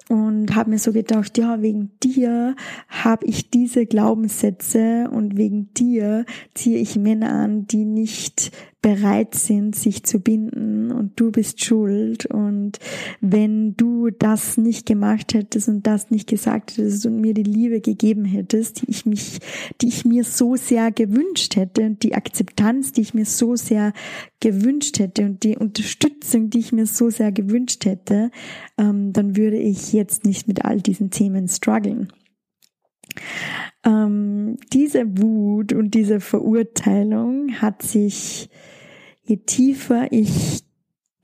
und 0.09 0.55
habe 0.55 0.71
mir 0.71 0.79
so 0.79 0.91
gedacht, 0.91 1.37
ja, 1.37 1.61
wegen 1.61 1.91
dir 2.03 2.55
habe 2.87 3.25
ich 3.25 3.49
diese 3.49 3.85
Glaubenssätze 3.85 5.09
und 5.11 5.37
wegen 5.37 5.73
dir 5.73 6.25
ziehe 6.53 6.79
ich 6.79 6.97
Männer 6.97 7.31
an, 7.31 7.67
die 7.67 7.85
nicht 7.85 8.51
bereit 8.81 9.35
sind, 9.35 9.75
sich 9.75 10.03
zu 10.03 10.19
binden 10.19 10.91
und 10.91 11.19
du 11.19 11.31
bist 11.31 11.63
schuld 11.63 12.25
und 12.25 12.79
wenn 13.19 13.75
du 13.77 14.09
das 14.09 14.57
nicht 14.57 14.87
gemacht 14.87 15.35
hättest 15.35 15.69
und 15.69 15.85
das 15.85 16.09
nicht 16.09 16.27
gesagt 16.27 16.71
hättest 16.71 17.05
und 17.05 17.21
mir 17.21 17.35
die 17.35 17.43
Liebe 17.43 17.79
gegeben 17.79 18.25
hättest, 18.25 18.81
die 18.81 18.89
ich 18.89 19.05
mich, 19.05 19.39
die 19.81 19.87
ich 19.87 20.03
mir 20.03 20.23
so 20.23 20.55
sehr 20.55 20.91
gewünscht 20.91 21.55
hätte 21.55 21.83
und 21.83 22.01
die 22.01 22.15
Akzeptanz, 22.15 22.91
die 22.91 23.01
ich 23.01 23.13
mir 23.13 23.25
so 23.25 23.55
sehr 23.55 23.93
gewünscht 24.39 24.97
hätte 24.97 25.25
und 25.25 25.43
die 25.43 25.57
Unterstützung, 25.57 26.49
die 26.49 26.59
ich 26.59 26.71
mir 26.71 26.87
so 26.87 27.11
sehr 27.11 27.31
gewünscht 27.31 27.85
hätte, 27.85 28.31
ähm, 28.79 29.13
dann 29.13 29.37
würde 29.37 29.57
ich 29.57 29.93
jetzt 29.93 30.25
nicht 30.25 30.47
mit 30.47 30.65
all 30.65 30.81
diesen 30.81 31.11
Themen 31.11 31.47
strugglen. 31.47 32.11
Ähm, 33.85 34.57
diese 34.73 35.17
Wut 35.17 35.73
und 35.73 35.93
diese 35.93 36.19
Verurteilung 36.19 37.61
hat 37.61 37.81
sich 37.81 38.49
je 39.31 39.37
tiefer 39.37 40.11
ich 40.11 40.63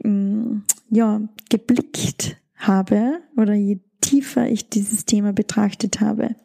mm, 0.03 0.59
ja 0.89 1.21
geblickt 1.49 2.37
habe 2.55 3.19
oder 3.35 3.53
je 3.53 3.79
tiefer 3.99 4.49
ich 4.49 4.69
dieses 4.69 5.03
Thema 5.03 5.33
betrachtet 5.33 5.99
habe, 5.99 6.35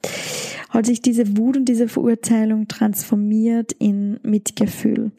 hat 0.71 0.87
sich 0.87 1.01
diese 1.01 1.37
Wut 1.37 1.57
und 1.57 1.67
diese 1.67 1.87
Verurteilung 1.87 2.67
transformiert 2.67 3.73
in 3.73 4.19
Mitgefühl. 4.25 5.13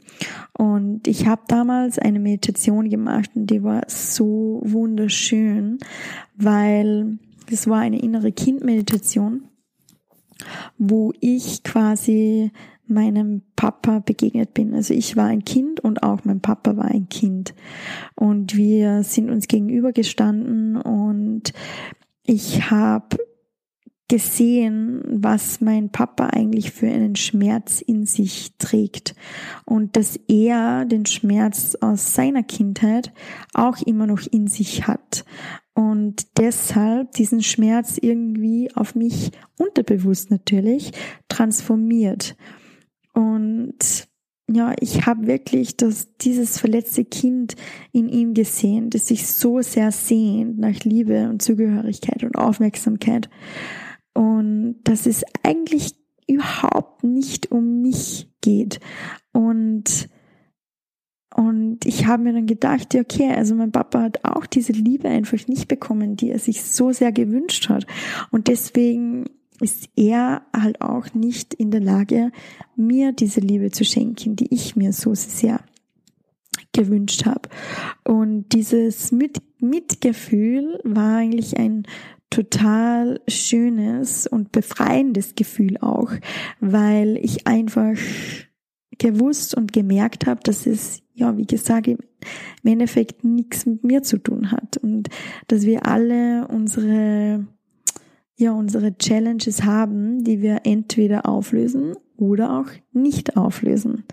Und 0.57 1.07
ich 1.07 1.25
habe 1.25 1.43
damals 1.47 1.97
eine 1.97 2.19
Meditation 2.19 2.89
gemacht 2.89 3.29
und 3.35 3.47
die 3.47 3.63
war 3.63 3.83
so 3.87 4.61
wunderschön, 4.65 5.77
weil 6.35 7.19
es 7.49 7.67
war 7.67 7.79
eine 7.79 8.01
innere 8.01 8.33
Kindmeditation, 8.33 9.43
wo 10.77 11.13
ich 11.21 11.63
quasi 11.63 12.51
meinem 12.87 13.43
Papa 13.55 13.99
begegnet 13.99 14.53
bin. 14.53 14.73
Also 14.73 14.93
ich 14.93 15.15
war 15.15 15.25
ein 15.25 15.45
Kind 15.45 15.79
und 15.79 16.03
auch 16.03 16.25
mein 16.25 16.41
Papa 16.41 16.75
war 16.77 16.85
ein 16.85 17.09
Kind. 17.09 17.53
Und 18.15 18.55
wir 18.55 19.03
sind 19.03 19.29
uns 19.29 19.47
gegenübergestanden 19.47 20.77
und 20.77 21.53
ich 22.25 22.69
habe 22.69 23.17
gesehen, 24.09 25.01
was 25.07 25.61
mein 25.61 25.89
Papa 25.89 26.27
eigentlich 26.27 26.71
für 26.71 26.87
einen 26.87 27.15
Schmerz 27.15 27.81
in 27.81 28.05
sich 28.05 28.53
trägt 28.59 29.15
und 29.65 29.95
dass 29.95 30.19
er 30.27 30.85
den 30.85 31.05
Schmerz 31.05 31.75
aus 31.81 32.13
seiner 32.13 32.43
Kindheit 32.43 33.13
auch 33.53 33.81
immer 33.81 34.05
noch 34.05 34.21
in 34.29 34.47
sich 34.47 34.87
hat 34.87 35.25
und 35.73 36.37
deshalb 36.37 37.13
diesen 37.13 37.41
Schmerz 37.41 37.97
irgendwie 37.99 38.69
auf 38.75 38.93
mich 38.93 39.31
unterbewusst 39.57 40.29
natürlich 40.29 40.91
transformiert. 41.27 42.35
Und 43.13 44.07
ja, 44.51 44.73
ich 44.79 45.05
habe 45.05 45.27
wirklich 45.27 45.77
das, 45.77 46.15
dieses 46.17 46.59
verletzte 46.59 47.05
Kind 47.05 47.55
in 47.91 48.09
ihm 48.09 48.33
gesehen, 48.33 48.89
das 48.89 49.07
sich 49.07 49.25
so 49.27 49.61
sehr 49.61 49.91
sehnt 49.91 50.59
nach 50.59 50.83
Liebe 50.83 51.29
und 51.29 51.41
Zugehörigkeit 51.41 52.23
und 52.23 52.35
Aufmerksamkeit. 52.35 53.29
Und 54.13 54.81
dass 54.83 55.05
es 55.05 55.23
eigentlich 55.43 55.95
überhaupt 56.27 57.03
nicht 57.03 57.51
um 57.51 57.81
mich 57.81 58.29
geht. 58.41 58.79
Und, 59.31 60.09
und 61.35 61.85
ich 61.85 62.05
habe 62.05 62.23
mir 62.23 62.33
dann 62.33 62.45
gedacht, 62.45 62.93
ja, 62.93 63.01
okay, 63.01 63.31
also 63.31 63.55
mein 63.55 63.71
Papa 63.71 64.01
hat 64.01 64.25
auch 64.25 64.45
diese 64.45 64.73
Liebe 64.73 65.07
einfach 65.07 65.47
nicht 65.47 65.67
bekommen, 65.67 66.15
die 66.15 66.31
er 66.31 66.39
sich 66.39 66.63
so 66.63 66.91
sehr 66.91 67.11
gewünscht 67.11 67.69
hat. 67.69 67.85
Und 68.31 68.47
deswegen 68.47 69.25
ist 69.63 69.89
er 69.95 70.43
halt 70.55 70.81
auch 70.81 71.13
nicht 71.13 71.53
in 71.53 71.71
der 71.71 71.81
Lage, 71.81 72.31
mir 72.75 73.13
diese 73.13 73.39
Liebe 73.39 73.71
zu 73.71 73.85
schenken, 73.85 74.35
die 74.35 74.53
ich 74.53 74.75
mir 74.75 74.93
so 74.93 75.15
sehr 75.15 75.61
gewünscht 76.73 77.25
habe. 77.25 77.49
Und 78.03 78.49
dieses 78.49 79.11
Mit 79.11 79.41
Mitgefühl 79.59 80.79
war 80.83 81.17
eigentlich 81.17 81.57
ein 81.57 81.83
total 82.29 83.21
schönes 83.27 84.27
und 84.27 84.51
befreiendes 84.51 85.35
Gefühl 85.35 85.77
auch, 85.77 86.11
weil 86.59 87.17
ich 87.17 87.47
einfach 87.47 87.95
gewusst 88.97 89.55
und 89.55 89.71
gemerkt 89.71 90.25
habe, 90.25 90.41
dass 90.43 90.65
es, 90.65 91.01
ja, 91.13 91.37
wie 91.37 91.45
gesagt, 91.45 91.87
im 91.87 91.99
Endeffekt 92.63 93.23
nichts 93.23 93.65
mit 93.65 93.83
mir 93.83 94.01
zu 94.01 94.17
tun 94.17 94.51
hat 94.51 94.77
und 94.77 95.09
dass 95.47 95.63
wir 95.63 95.85
alle 95.85 96.47
unsere 96.47 97.45
ja 98.37 98.51
unsere 98.51 98.97
Challenges 98.97 99.63
haben, 99.63 100.23
die 100.23 100.41
wir 100.41 100.61
entweder 100.63 101.27
auflösen 101.27 101.95
oder 102.17 102.59
auch 102.59 102.67
nicht 102.91 103.37
auflösen. 103.37 104.03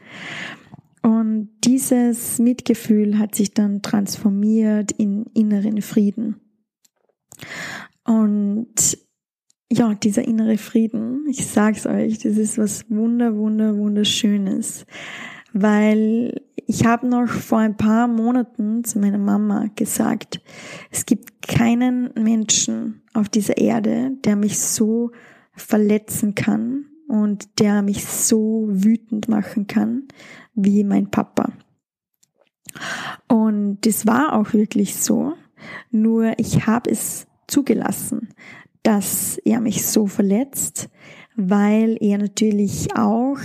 Und 1.02 1.50
dieses 1.64 2.38
Mitgefühl 2.38 3.18
hat 3.18 3.34
sich 3.34 3.54
dann 3.54 3.82
transformiert 3.82 4.92
in 4.92 5.26
inneren 5.34 5.80
Frieden. 5.80 6.36
Und 8.04 8.98
ja, 9.72 9.94
dieser 9.94 10.26
innere 10.26 10.58
Frieden, 10.58 11.26
ich 11.28 11.46
sag's 11.46 11.86
euch, 11.86 12.18
das 12.18 12.36
ist 12.36 12.58
was 12.58 12.90
wunder, 12.90 13.36
wunder, 13.36 13.76
wunderschönes, 13.76 14.84
weil 15.52 16.40
ich 16.66 16.84
habe 16.84 17.06
noch 17.06 17.28
vor 17.28 17.58
ein 17.58 17.76
paar 17.76 18.06
Monaten 18.06 18.84
zu 18.84 18.98
meiner 18.98 19.18
Mama 19.18 19.66
gesagt, 19.74 20.40
es 20.90 21.06
gibt 21.06 21.46
keinen 21.46 22.12
Menschen 22.14 23.02
auf 23.14 23.28
dieser 23.28 23.56
Erde, 23.56 24.12
der 24.24 24.36
mich 24.36 24.58
so 24.58 25.10
verletzen 25.52 26.34
kann 26.34 26.86
und 27.08 27.58
der 27.58 27.82
mich 27.82 28.04
so 28.04 28.68
wütend 28.70 29.28
machen 29.28 29.66
kann 29.66 30.06
wie 30.54 30.84
mein 30.84 31.10
Papa. 31.10 31.52
Und 33.26 33.80
das 33.80 34.06
war 34.06 34.34
auch 34.34 34.52
wirklich 34.52 34.96
so, 34.96 35.34
nur 35.90 36.38
ich 36.38 36.66
habe 36.66 36.90
es 36.90 37.26
zugelassen, 37.48 38.28
dass 38.82 39.38
er 39.44 39.60
mich 39.60 39.84
so 39.84 40.06
verletzt, 40.06 40.88
weil 41.36 41.96
er 42.00 42.18
natürlich 42.18 42.96
auch 42.96 43.38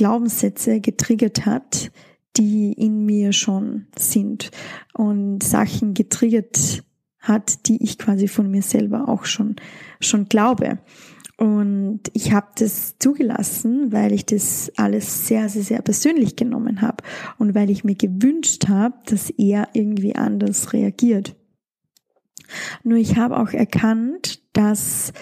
Glaubenssätze 0.00 0.80
getriggert 0.80 1.44
hat, 1.44 1.92
die 2.38 2.72
in 2.72 3.04
mir 3.04 3.34
schon 3.34 3.86
sind 3.98 4.50
und 4.94 5.42
Sachen 5.42 5.92
getriggert 5.92 6.84
hat, 7.18 7.68
die 7.68 7.84
ich 7.84 7.98
quasi 7.98 8.26
von 8.26 8.50
mir 8.50 8.62
selber 8.62 9.10
auch 9.10 9.26
schon 9.26 9.56
schon 10.00 10.24
glaube. 10.24 10.78
Und 11.36 12.00
ich 12.14 12.32
habe 12.32 12.46
das 12.56 12.96
zugelassen, 12.98 13.92
weil 13.92 14.12
ich 14.12 14.24
das 14.24 14.72
alles 14.76 15.26
sehr, 15.26 15.50
sehr, 15.50 15.64
sehr 15.64 15.82
persönlich 15.82 16.34
genommen 16.34 16.80
habe 16.80 17.04
und 17.36 17.54
weil 17.54 17.68
ich 17.68 17.84
mir 17.84 17.94
gewünscht 17.94 18.68
habe, 18.68 18.94
dass 19.04 19.28
er 19.28 19.68
irgendwie 19.74 20.16
anders 20.16 20.72
reagiert. 20.72 21.36
Nur 22.84 22.96
ich 22.96 23.18
habe 23.18 23.38
auch 23.38 23.50
erkannt, 23.50 24.40
dass 24.54 25.12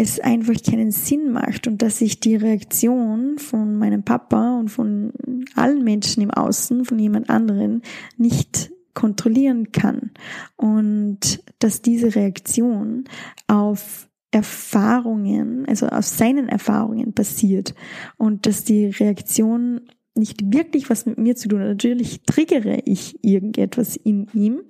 es 0.00 0.18
einfach 0.18 0.54
keinen 0.62 0.92
Sinn 0.92 1.30
macht 1.30 1.66
und 1.66 1.82
dass 1.82 2.00
ich 2.00 2.20
die 2.20 2.34
Reaktion 2.34 3.38
von 3.38 3.76
meinem 3.76 4.02
Papa 4.02 4.58
und 4.58 4.70
von 4.70 5.12
allen 5.54 5.84
Menschen 5.84 6.22
im 6.22 6.30
Außen, 6.30 6.86
von 6.86 6.98
jemand 6.98 7.28
anderen, 7.28 7.82
nicht 8.16 8.70
kontrollieren 8.94 9.72
kann 9.72 10.10
und 10.56 11.44
dass 11.58 11.82
diese 11.82 12.14
Reaktion 12.14 13.04
auf 13.46 14.08
Erfahrungen, 14.30 15.66
also 15.68 15.86
auf 15.86 16.06
seinen 16.06 16.48
Erfahrungen 16.48 17.12
basiert 17.12 17.74
und 18.16 18.46
dass 18.46 18.64
die 18.64 18.86
Reaktion 18.86 19.82
nicht 20.14 20.50
wirklich 20.50 20.88
was 20.88 21.04
mit 21.04 21.18
mir 21.18 21.36
zu 21.36 21.48
tun 21.48 21.60
hat. 21.60 21.68
Natürlich 21.68 22.22
triggere 22.22 22.78
ich 22.86 23.22
irgendetwas 23.22 23.96
in 23.96 24.28
ihm, 24.32 24.62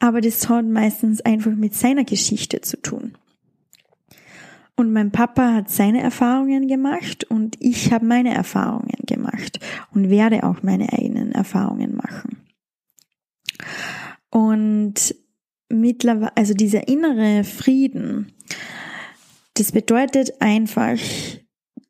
aber 0.00 0.20
das 0.20 0.48
hat 0.48 0.66
meistens 0.66 1.20
einfach 1.20 1.54
mit 1.54 1.74
seiner 1.74 2.04
Geschichte 2.04 2.62
zu 2.62 2.82
tun. 2.82 3.12
Und 4.80 4.94
mein 4.94 5.12
Papa 5.12 5.52
hat 5.52 5.68
seine 5.68 6.00
Erfahrungen 6.00 6.66
gemacht 6.66 7.24
und 7.24 7.54
ich 7.60 7.92
habe 7.92 8.06
meine 8.06 8.32
Erfahrungen 8.32 8.96
gemacht 9.06 9.60
und 9.92 10.08
werde 10.08 10.42
auch 10.42 10.62
meine 10.62 10.90
eigenen 10.94 11.32
Erfahrungen 11.32 11.94
machen. 11.94 12.38
Und 14.30 15.14
mittlerweile, 15.68 16.34
also 16.34 16.54
dieser 16.54 16.88
innere 16.88 17.44
Frieden, 17.44 18.32
das 19.52 19.70
bedeutet 19.70 20.40
einfach, 20.40 20.96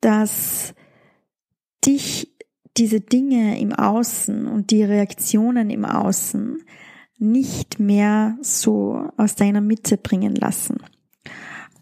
dass 0.00 0.74
dich 1.86 2.36
diese 2.76 3.00
Dinge 3.00 3.60
im 3.60 3.72
Außen 3.72 4.48
und 4.48 4.72
die 4.72 4.82
Reaktionen 4.82 5.70
im 5.70 5.84
Außen 5.84 6.60
nicht 7.18 7.78
mehr 7.78 8.36
so 8.40 9.10
aus 9.16 9.36
deiner 9.36 9.60
Mitte 9.60 9.96
bringen 9.96 10.34
lassen. 10.34 10.78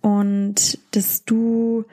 Und 0.09 0.79
dass 0.93 1.27
du, 1.27 1.85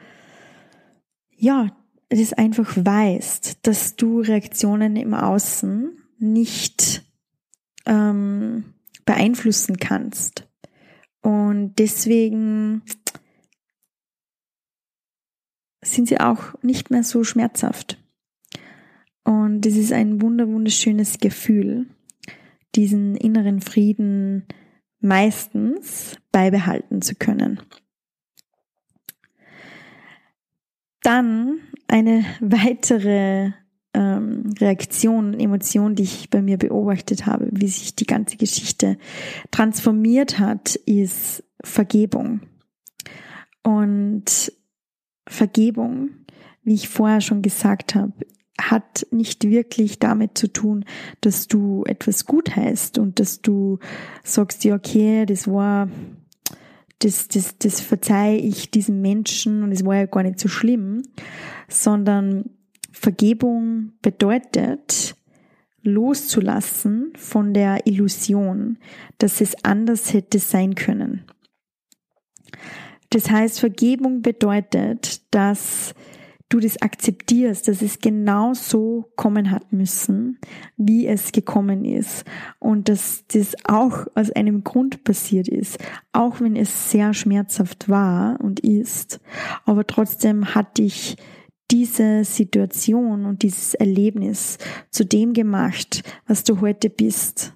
ja, 1.36 1.76
das 2.08 2.32
einfach 2.32 2.78
weißt, 2.78 3.60
dass 3.68 3.98
du 3.98 4.22
Reaktionen 4.22 4.96
im 4.96 5.14
Außen 5.14 5.98
nicht 6.18 7.04
ähm, 7.86 8.74
beeinflussen 9.04 9.76
kannst. 9.78 10.48
Und 11.22 11.74
deswegen 11.78 12.84
sind 15.84 16.08
sie 16.08 16.22
auch 16.22 16.54
nicht 16.64 16.92
mehr 16.92 17.04
so 17.04 17.26
schmerzhaft. 17.26 18.02
Und 19.26 19.66
es 19.66 19.76
ist 19.76 19.92
ein 19.92 20.22
wunder, 20.22 20.48
wunderschönes 20.48 21.18
Gefühl 21.18 21.88
diesen 22.76 23.18
inneren 23.18 23.60
Frieden 23.60 24.46
meistens 25.02 26.16
beibehalten 26.32 27.02
zu 27.02 27.16
können. 27.16 27.60
Dann 31.06 31.60
eine 31.88 32.26
weitere 32.40 33.52
ähm, 33.94 34.50
Reaktion, 34.60 35.40
Emotion, 35.40 35.94
die 35.94 36.02
ich 36.02 36.32
bei 36.32 36.42
mir 36.42 36.58
beobachtet 36.58 37.28
habe, 37.28 37.48
wie 37.52 37.68
sich 37.68 37.96
die 37.96 38.08
ganze 38.08 38.38
Geschichte 38.38 38.98
transformiert 39.52 40.40
hat, 40.40 40.74
ist 40.74 41.44
Vergebung. 41.64 42.42
Und 43.62 44.52
Vergebung, 45.28 46.10
wie 46.64 46.74
ich 46.74 46.90
vorher 46.90 47.22
schon 47.22 47.44
gesagt 47.44 47.94
habe, 47.94 48.14
hat 48.60 49.06
nicht 49.12 49.44
wirklich 49.48 50.00
damit 50.00 50.36
zu 50.36 50.52
tun, 50.52 50.86
dass 51.22 51.48
du 51.48 51.84
etwas 51.86 52.26
gut 52.26 52.56
heißt 52.56 52.98
und 52.98 53.20
dass 53.20 53.44
du 53.44 53.78
sagst, 54.24 54.64
ja, 54.64 54.74
okay, 54.74 55.28
das 55.28 55.48
war, 55.48 55.88
das, 57.00 57.28
das, 57.28 57.58
das 57.58 57.82
verzeih 57.82 58.38
ich 58.38 58.72
diesem 58.72 59.02
Menschen 59.02 59.64
und 59.64 59.72
es 59.72 59.86
war 59.86 59.96
ja 59.96 60.06
gar 60.06 60.24
nicht 60.24 60.40
so 60.40 60.48
schlimm, 60.48 61.04
sondern 61.68 62.50
Vergebung 62.92 63.92
bedeutet, 64.02 65.16
loszulassen 65.82 67.14
von 67.16 67.54
der 67.54 67.86
Illusion, 67.86 68.80
dass 69.20 69.40
es 69.40 69.64
anders 69.64 70.14
hätte 70.14 70.40
sein 70.40 70.74
können. 70.76 71.26
Das 73.12 73.30
heißt, 73.30 73.60
Vergebung 73.60 74.22
bedeutet, 74.22 75.22
dass 75.34 75.94
du 76.56 76.62
das 76.62 76.82
akzeptierst, 76.82 77.68
dass 77.68 77.82
es 77.82 78.00
genau 78.00 78.54
so 78.54 79.12
kommen 79.18 79.52
hat 79.52 79.74
müssen, 79.74 80.40
wie 80.78 81.06
es 81.06 81.34
gekommen 81.34 81.84
ist. 81.84 82.24
Und 82.60 82.88
dass 82.88 83.26
das 83.28 83.56
auch 83.66 84.08
aus 84.16 84.32
einem 84.32 84.64
Grund 84.64 85.04
passiert 85.04 85.50
ist, 85.50 85.78
auch 86.14 86.40
wenn 86.40 86.56
es 86.56 86.92
sehr 86.92 87.14
schmerzhaft 87.14 87.90
war 87.90 88.40
und 88.40 88.62
ist, 88.62 89.20
aber 89.66 89.86
trotzdem 89.86 90.56
hat 90.56 90.78
dich 90.78 91.18
diese 91.72 92.24
Situation 92.24 93.26
und 93.26 93.44
dieses 93.44 93.74
Erlebnis 93.74 94.58
zu 94.92 95.04
dem 95.04 95.34
gemacht, 95.34 96.04
was 96.26 96.46
du 96.46 96.62
heute 96.62 96.90
bist. 96.90 97.54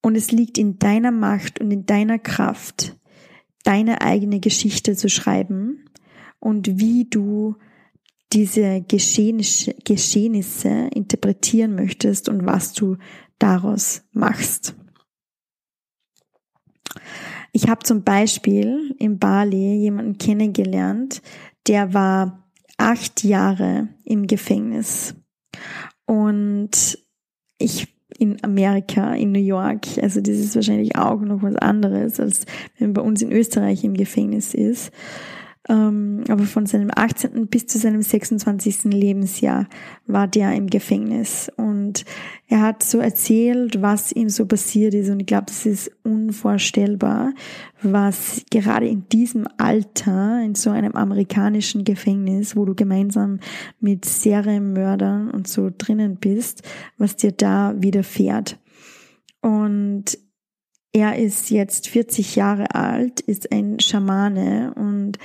Und 0.00 0.16
es 0.16 0.32
liegt 0.32 0.56
in 0.56 0.78
deiner 0.78 1.10
Macht 1.10 1.60
und 1.60 1.70
in 1.70 1.84
deiner 1.84 2.18
Kraft, 2.18 2.96
deine 3.64 4.00
eigene 4.00 4.40
Geschichte 4.40 4.96
zu 4.96 5.10
schreiben 5.10 5.83
und 6.44 6.78
wie 6.78 7.06
du 7.06 7.56
diese 8.34 8.82
Geschehnisse, 8.82 9.70
interpretieren 10.92 11.74
möchtest 11.74 12.28
und 12.28 12.44
was 12.44 12.74
du 12.74 12.96
daraus 13.38 14.02
machst. 14.12 14.74
Ich 17.52 17.68
habe 17.68 17.82
zum 17.84 18.02
Beispiel 18.02 18.94
in 18.98 19.18
Bali 19.18 19.76
jemanden 19.76 20.18
kennengelernt, 20.18 21.22
der 21.66 21.94
war 21.94 22.44
acht 22.76 23.24
Jahre 23.24 23.88
im 24.04 24.26
Gefängnis. 24.26 25.14
Und 26.04 26.98
ich 27.58 27.88
in 28.18 28.42
Amerika, 28.44 29.14
in 29.14 29.32
New 29.32 29.40
York, 29.40 29.86
also 30.02 30.20
das 30.20 30.36
ist 30.36 30.54
wahrscheinlich 30.54 30.96
auch 30.96 31.20
noch 31.20 31.42
was 31.42 31.56
anderes, 31.56 32.20
als 32.20 32.44
wenn 32.78 32.88
man 32.88 32.94
bei 32.94 33.02
uns 33.02 33.22
in 33.22 33.32
Österreich 33.32 33.82
im 33.82 33.94
Gefängnis 33.94 34.52
ist 34.52 34.92
aber 35.66 36.44
von 36.44 36.66
seinem 36.66 36.90
18. 36.94 37.46
bis 37.46 37.66
zu 37.66 37.78
seinem 37.78 38.02
26. 38.02 38.84
Lebensjahr 38.84 39.66
war 40.06 40.28
der 40.28 40.52
im 40.52 40.66
Gefängnis 40.66 41.50
und 41.56 42.04
er 42.48 42.60
hat 42.60 42.82
so 42.82 42.98
erzählt, 42.98 43.80
was 43.80 44.12
ihm 44.12 44.28
so 44.28 44.44
passiert 44.44 44.92
ist 44.92 45.08
und 45.08 45.20
ich 45.20 45.26
glaube, 45.26 45.46
das 45.46 45.64
ist 45.64 45.90
unvorstellbar, 46.02 47.32
was 47.80 48.44
gerade 48.50 48.86
in 48.86 49.08
diesem 49.08 49.48
Alter, 49.56 50.42
in 50.44 50.54
so 50.54 50.68
einem 50.68 50.92
amerikanischen 50.96 51.84
Gefängnis, 51.84 52.56
wo 52.56 52.66
du 52.66 52.74
gemeinsam 52.74 53.40
mit 53.80 54.04
Serienmördern 54.04 55.30
und 55.30 55.48
so 55.48 55.70
drinnen 55.76 56.16
bist, 56.16 56.62
was 56.98 57.16
dir 57.16 57.32
da 57.32 57.74
widerfährt. 57.78 58.58
Und 59.40 60.18
er 60.92 61.18
ist 61.18 61.50
jetzt 61.50 61.88
40 61.88 62.36
Jahre 62.36 62.74
alt, 62.74 63.20
ist 63.20 63.50
ein 63.50 63.80
Schamane 63.80 64.74
und 64.76 65.18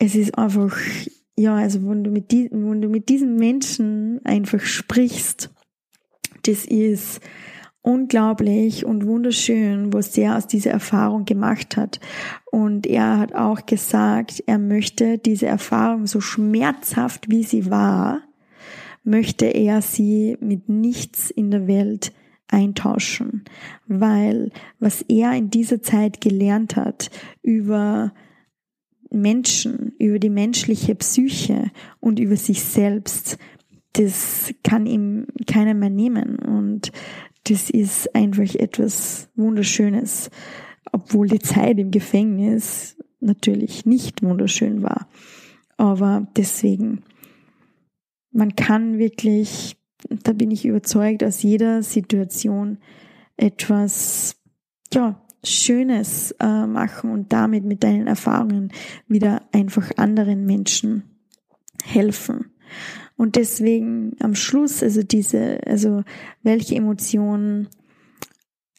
es 0.00 0.14
ist 0.14 0.36
einfach, 0.36 0.76
ja, 1.36 1.54
also 1.54 1.86
wenn 1.86 2.02
du 2.02 2.10
mit, 2.10 2.32
die, 2.32 2.48
wenn 2.50 2.80
du 2.80 2.88
mit 2.88 3.08
diesen 3.08 3.36
Menschen 3.36 4.20
einfach 4.24 4.60
sprichst, 4.60 5.50
das 6.42 6.64
ist 6.64 7.20
unglaublich 7.82 8.84
und 8.84 9.06
wunderschön, 9.06 9.92
was 9.92 10.16
er 10.16 10.36
aus 10.36 10.46
dieser 10.46 10.70
Erfahrung 10.70 11.26
gemacht 11.26 11.76
hat. 11.76 12.00
Und 12.50 12.86
er 12.86 13.18
hat 13.18 13.34
auch 13.34 13.66
gesagt, 13.66 14.42
er 14.46 14.58
möchte 14.58 15.18
diese 15.18 15.46
Erfahrung 15.46 16.06
so 16.06 16.20
schmerzhaft 16.20 17.30
wie 17.30 17.44
sie 17.44 17.70
war, 17.70 18.22
möchte 19.04 19.46
er 19.46 19.82
sie 19.82 20.36
mit 20.40 20.68
nichts 20.68 21.30
in 21.30 21.50
der 21.50 21.66
Welt 21.66 22.12
eintauschen, 22.48 23.44
weil 23.86 24.50
was 24.78 25.02
er 25.02 25.32
in 25.34 25.50
dieser 25.50 25.82
Zeit 25.82 26.20
gelernt 26.22 26.76
hat 26.76 27.10
über 27.42 28.12
Menschen, 29.10 29.92
über 29.98 30.18
die 30.18 30.30
menschliche 30.30 30.94
Psyche 30.94 31.70
und 32.00 32.18
über 32.18 32.36
sich 32.36 32.62
selbst, 32.62 33.38
das 33.94 34.54
kann 34.62 34.86
ihm 34.86 35.26
keiner 35.46 35.74
mehr 35.74 35.90
nehmen. 35.90 36.38
Und 36.38 36.92
das 37.44 37.70
ist 37.70 38.14
einfach 38.14 38.54
etwas 38.54 39.28
Wunderschönes, 39.34 40.30
obwohl 40.92 41.28
die 41.28 41.40
Zeit 41.40 41.78
im 41.78 41.90
Gefängnis 41.90 42.96
natürlich 43.20 43.86
nicht 43.86 44.22
wunderschön 44.22 44.82
war. 44.82 45.08
Aber 45.76 46.26
deswegen, 46.36 47.02
man 48.32 48.54
kann 48.54 48.98
wirklich, 48.98 49.76
da 50.08 50.32
bin 50.32 50.50
ich 50.50 50.64
überzeugt, 50.64 51.24
aus 51.24 51.42
jeder 51.42 51.82
Situation 51.82 52.78
etwas, 53.36 54.36
ja, 54.92 55.22
Schönes 55.42 56.32
äh, 56.40 56.66
machen 56.66 57.10
und 57.10 57.32
damit 57.32 57.64
mit 57.64 57.82
deinen 57.82 58.06
Erfahrungen 58.06 58.72
wieder 59.08 59.42
einfach 59.52 59.90
anderen 59.96 60.44
Menschen 60.44 61.04
helfen. 61.82 62.52
Und 63.16 63.36
deswegen 63.36 64.16
am 64.20 64.34
Schluss, 64.34 64.82
also 64.82 65.02
diese, 65.02 65.60
also 65.66 66.04
welche 66.42 66.76
Emotionen 66.76 67.68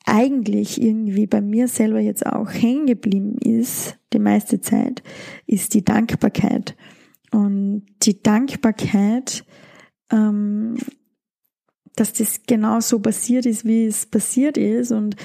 eigentlich 0.06 0.82
irgendwie 0.82 1.28
bei 1.28 1.42
mir 1.42 1.68
selber 1.68 2.00
jetzt 2.00 2.26
auch 2.26 2.52
hängen 2.52 2.88
geblieben 2.88 3.38
ist, 3.38 3.98
die 4.14 4.20
meiste 4.20 4.60
Zeit, 4.60 5.04
ist 5.46 5.74
die 5.74 5.86
Dankbarkeit. 5.86 6.76
Und 7.32 7.86
die 8.02 8.22
Dankbarkeit, 8.22 9.46
ähm, 10.12 10.78
dass 11.96 12.14
das 12.14 12.42
genau 12.48 12.80
so 12.80 13.00
passiert 13.00 13.46
ist, 13.46 13.64
wie 13.66 13.86
es 13.86 14.06
passiert 14.06 14.58
ist 14.58 14.92
und 14.92 15.16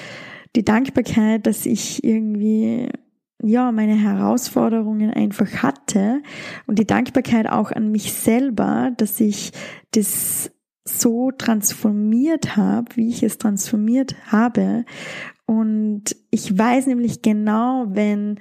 die 0.57 0.65
Dankbarkeit, 0.65 1.47
dass 1.47 1.67
ich 1.67 2.03
irgendwie 2.03 2.89
ja, 3.43 3.71
meine 3.71 3.95
Herausforderungen 3.95 5.13
einfach 5.13 5.63
hatte 5.63 6.23
und 6.67 6.79
die 6.79 6.87
Dankbarkeit 6.87 7.49
auch 7.49 7.71
an 7.71 7.91
mich 7.91 8.13
selber, 8.13 8.93
dass 8.97 9.21
ich 9.21 9.53
das 9.93 10.51
so 10.85 11.31
transformiert 11.33 12.57
habe, 12.57 12.97
wie 12.97 13.09
ich 13.09 13.23
es 13.23 13.39
transformiert 13.39 14.15
habe. 14.33 14.85
Und 15.45 16.17
ich 16.31 16.57
weiß 16.57 16.87
nämlich 16.87 17.23
genau, 17.23 17.87
wenn 17.89 18.41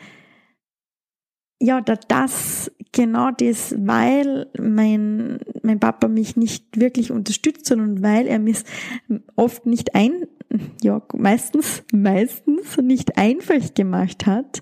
ja, 1.61 1.81
da 1.81 1.95
das, 1.95 2.71
genau 2.91 3.31
das, 3.31 3.75
weil 3.79 4.47
mein, 4.59 5.39
mein 5.63 5.79
Papa 5.79 6.07
mich 6.07 6.35
nicht 6.35 6.79
wirklich 6.79 7.11
unterstützt, 7.11 7.65
sondern 7.65 8.03
weil 8.03 8.27
er 8.27 8.39
mich 8.39 8.63
oft 9.35 9.65
nicht 9.65 9.95
ein, 9.95 10.27
ja, 10.81 11.01
meistens, 11.15 11.83
meistens 11.91 12.77
nicht 12.77 13.17
einfach 13.17 13.73
gemacht 13.73 14.25
hat, 14.25 14.61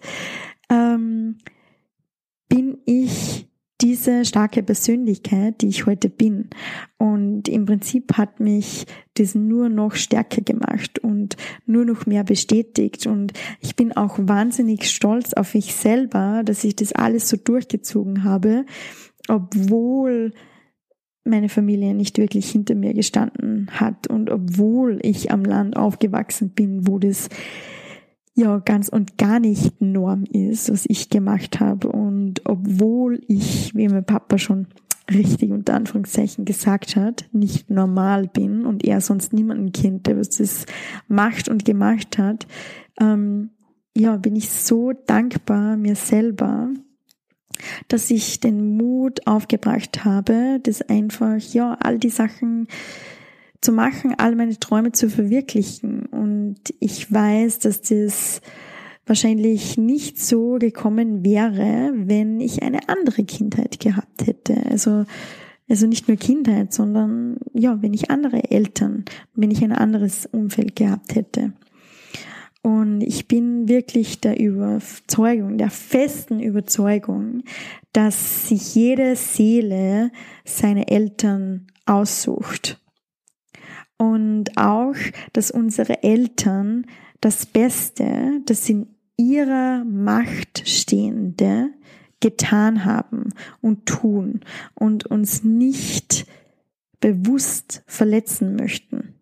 ähm, 0.69 1.37
bin 2.49 2.77
ich 2.85 3.47
diese 3.81 4.23
starke 4.23 4.63
Persönlichkeit, 4.63 5.61
die 5.61 5.67
ich 5.67 5.85
heute 5.85 6.09
bin. 6.09 6.49
Und 6.97 7.49
im 7.49 7.65
Prinzip 7.65 8.17
hat 8.17 8.39
mich 8.39 8.85
das 9.15 9.35
nur 9.35 9.67
noch 9.67 9.95
stärker 9.95 10.41
gemacht 10.41 10.99
und 10.99 11.35
nur 11.65 11.83
noch 11.83 12.05
mehr 12.05 12.23
bestätigt. 12.23 13.05
Und 13.07 13.33
ich 13.59 13.75
bin 13.75 13.91
auch 13.91 14.17
wahnsinnig 14.19 14.89
stolz 14.89 15.33
auf 15.33 15.53
mich 15.53 15.75
selber, 15.75 16.43
dass 16.45 16.63
ich 16.63 16.77
das 16.77 16.93
alles 16.93 17.27
so 17.27 17.35
durchgezogen 17.35 18.23
habe, 18.23 18.65
obwohl 19.27 20.31
meine 21.23 21.49
Familie 21.49 21.93
nicht 21.93 22.17
wirklich 22.17 22.49
hinter 22.51 22.75
mir 22.75 22.93
gestanden 22.93 23.69
hat 23.71 24.07
und 24.07 24.29
obwohl 24.29 24.99
ich 25.01 25.31
am 25.31 25.43
Land 25.43 25.77
aufgewachsen 25.77 26.49
bin, 26.49 26.87
wo 26.87 26.99
das 26.99 27.29
ja 28.35 28.57
ganz 28.59 28.89
und 28.89 29.17
gar 29.17 29.39
nicht 29.39 29.81
Norm 29.81 30.25
ist, 30.25 30.71
was 30.71 30.85
ich 30.87 31.09
gemacht 31.09 31.59
habe. 31.59 31.89
Und 31.89 32.41
obwohl 32.45 33.21
ich, 33.27 33.75
wie 33.75 33.87
mein 33.87 34.05
Papa 34.05 34.37
schon 34.37 34.67
richtig 35.11 35.51
unter 35.51 35.75
Anführungszeichen 35.75 36.45
gesagt 36.45 36.95
hat, 36.95 37.25
nicht 37.31 37.69
normal 37.69 38.27
bin 38.27 38.65
und 38.65 38.85
er 38.85 39.01
sonst 39.01 39.33
niemanden 39.33 39.71
kennt, 39.71 40.07
der 40.07 40.17
was 40.17 40.29
das 40.29 40.65
macht 41.07 41.49
und 41.49 41.65
gemacht 41.65 42.17
hat, 42.17 42.47
ähm, 42.99 43.51
ja, 43.95 44.17
bin 44.17 44.35
ich 44.35 44.49
so 44.49 44.91
dankbar 45.05 45.77
mir 45.77 45.95
selber, 45.95 46.69
dass 47.87 48.09
ich 48.11 48.39
den 48.39 48.77
Mut 48.77 49.25
aufgebracht 49.27 50.05
habe, 50.05 50.59
das 50.63 50.81
einfach, 50.81 51.37
ja, 51.39 51.75
all 51.79 51.99
die 51.99 52.09
Sachen 52.09 52.67
zu 53.61 53.71
machen, 53.71 54.15
all 54.17 54.35
meine 54.35 54.59
Träume 54.59 54.91
zu 54.91 55.09
verwirklichen. 55.09 56.05
Und 56.07 56.57
ich 56.79 57.11
weiß, 57.11 57.59
dass 57.59 57.81
das 57.81 58.41
wahrscheinlich 59.05 59.77
nicht 59.77 60.19
so 60.19 60.57
gekommen 60.59 61.23
wäre, 61.25 61.91
wenn 61.95 62.39
ich 62.39 62.63
eine 62.63 62.89
andere 62.89 63.23
Kindheit 63.23 63.79
gehabt 63.79 64.25
hätte. 64.25 64.55
Also, 64.69 65.05
also 65.69 65.87
nicht 65.87 66.07
nur 66.07 66.17
Kindheit, 66.17 66.73
sondern 66.73 67.37
ja, 67.53 67.81
wenn 67.81 67.93
ich 67.93 68.11
andere 68.11 68.51
Eltern, 68.51 69.05
wenn 69.33 69.51
ich 69.51 69.63
ein 69.63 69.71
anderes 69.71 70.25
Umfeld 70.25 70.75
gehabt 70.75 71.15
hätte. 71.15 71.53
Und 72.63 73.01
ich 73.01 73.27
bin 73.27 73.67
wirklich 73.67 74.21
der 74.21 74.39
Überzeugung, 74.39 75.57
der 75.57 75.69
festen 75.69 76.39
Überzeugung, 76.39 77.43
dass 77.91 78.47
sich 78.47 78.73
jede 78.73 79.15
Seele 79.15 80.11
seine 80.45 80.87
Eltern 80.87 81.67
aussucht 81.85 82.79
und 83.97 84.57
auch, 84.57 84.95
dass 85.33 85.51
unsere 85.51 86.03
Eltern 86.03 86.85
das 87.21 87.45
Beste, 87.45 88.41
das 88.45 88.67
in 88.69 88.87
ihrer 89.17 89.83
Macht 89.85 90.67
Stehende 90.67 91.69
getan 92.19 92.85
haben 92.85 93.33
und 93.61 93.85
tun 93.85 94.41
und 94.73 95.05
uns 95.05 95.43
nicht 95.43 96.25
bewusst 96.99 97.83
verletzen 97.85 98.55
möchten. 98.55 99.19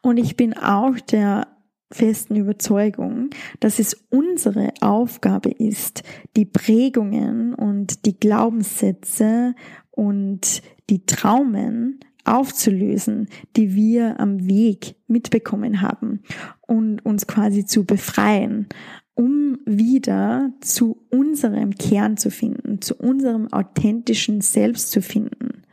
Und 0.00 0.16
ich 0.16 0.36
bin 0.36 0.56
auch 0.56 0.98
der 0.98 1.51
festen 1.92 2.36
Überzeugung, 2.36 3.30
dass 3.60 3.78
es 3.78 4.04
unsere 4.10 4.72
Aufgabe 4.80 5.50
ist, 5.50 6.02
die 6.36 6.44
Prägungen 6.44 7.54
und 7.54 8.06
die 8.06 8.18
Glaubenssätze 8.18 9.54
und 9.90 10.62
die 10.90 11.06
Traumen 11.06 12.00
aufzulösen, 12.24 13.28
die 13.56 13.74
wir 13.74 14.20
am 14.20 14.46
Weg 14.46 14.94
mitbekommen 15.08 15.82
haben 15.82 16.22
und 16.60 17.04
uns 17.04 17.26
quasi 17.26 17.66
zu 17.66 17.84
befreien 17.84 18.68
um 19.14 19.58
wieder 19.66 20.52
zu 20.60 21.04
unserem 21.10 21.74
Kern 21.74 22.16
zu 22.16 22.30
finden, 22.30 22.80
zu 22.80 22.94
unserem 22.94 23.52
authentischen 23.52 24.40
Selbst 24.40 24.90
zu 24.90 25.02
finden. 25.02 25.64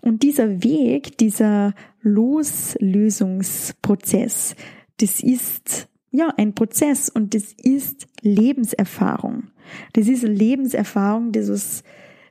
Und 0.00 0.22
dieser 0.22 0.62
Weg, 0.62 1.18
dieser 1.18 1.74
Loslösungsprozess, 2.00 4.54
das 5.02 5.20
ist 5.20 5.88
ja 6.12 6.32
ein 6.36 6.54
Prozess 6.54 7.08
und 7.08 7.34
das 7.34 7.52
ist 7.62 8.06
Lebenserfahrung. 8.20 9.48
Das 9.94 10.06
ist 10.06 10.22
Lebenserfahrung, 10.22 11.32
das 11.32 11.50
was 11.50 11.82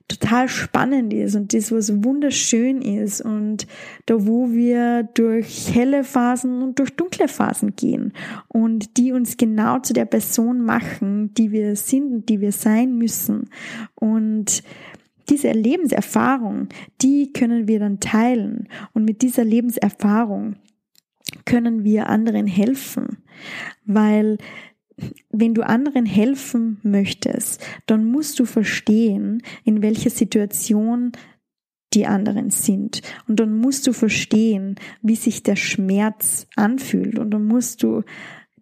total 0.08 0.50
spannend 0.50 1.14
ist 1.14 1.36
und 1.36 1.54
das, 1.54 1.72
was 1.72 2.04
wunderschön 2.04 2.82
ist 2.82 3.22
und 3.22 3.66
da, 4.06 4.26
wo 4.26 4.52
wir 4.52 5.04
durch 5.14 5.74
helle 5.74 6.04
Phasen 6.04 6.62
und 6.62 6.80
durch 6.80 6.96
dunkle 6.96 7.28
Phasen 7.28 7.76
gehen 7.76 8.14
und 8.50 8.98
die 8.98 9.14
uns 9.14 9.38
genau 9.38 9.80
zu 9.80 9.94
der 9.94 10.06
Person 10.06 10.66
machen, 10.66 11.34
die 11.36 11.52
wir 11.52 11.76
sind 11.76 12.14
und 12.14 12.30
die 12.30 12.42
wir 12.42 12.52
sein 12.52 12.98
müssen. 12.98 13.50
Und 13.96 14.64
diese 15.30 15.52
Lebenserfahrung, 15.52 16.68
die 17.02 17.32
können 17.32 17.68
wir 17.70 17.80
dann 17.80 18.02
teilen 18.02 18.68
und 18.94 19.06
mit 19.06 19.22
dieser 19.22 19.46
Lebenserfahrung 19.46 20.56
können 21.46 21.84
wir 21.84 22.08
anderen 22.08 22.48
helfen, 22.48 23.24
weil 23.86 24.38
wenn 25.32 25.54
du 25.54 25.66
anderen 25.66 26.06
helfen 26.06 26.80
möchtest, 26.84 27.64
dann 27.88 28.06
musst 28.06 28.40
du 28.40 28.46
verstehen, 28.46 29.42
in 29.64 29.82
welcher 29.82 30.10
Situation 30.10 31.12
die 31.94 32.06
anderen 32.06 32.52
sind. 32.52 33.02
Und 33.28 33.40
dann 33.40 33.58
musst 33.58 33.88
du 33.88 33.94
verstehen, 33.94 34.76
wie 35.02 35.16
sich 35.16 35.44
der 35.44 35.56
Schmerz 35.56 36.48
anfühlt. 36.56 37.20
Und 37.20 37.32
dann 37.32 37.46
musst 37.46 37.84
du 37.84 38.04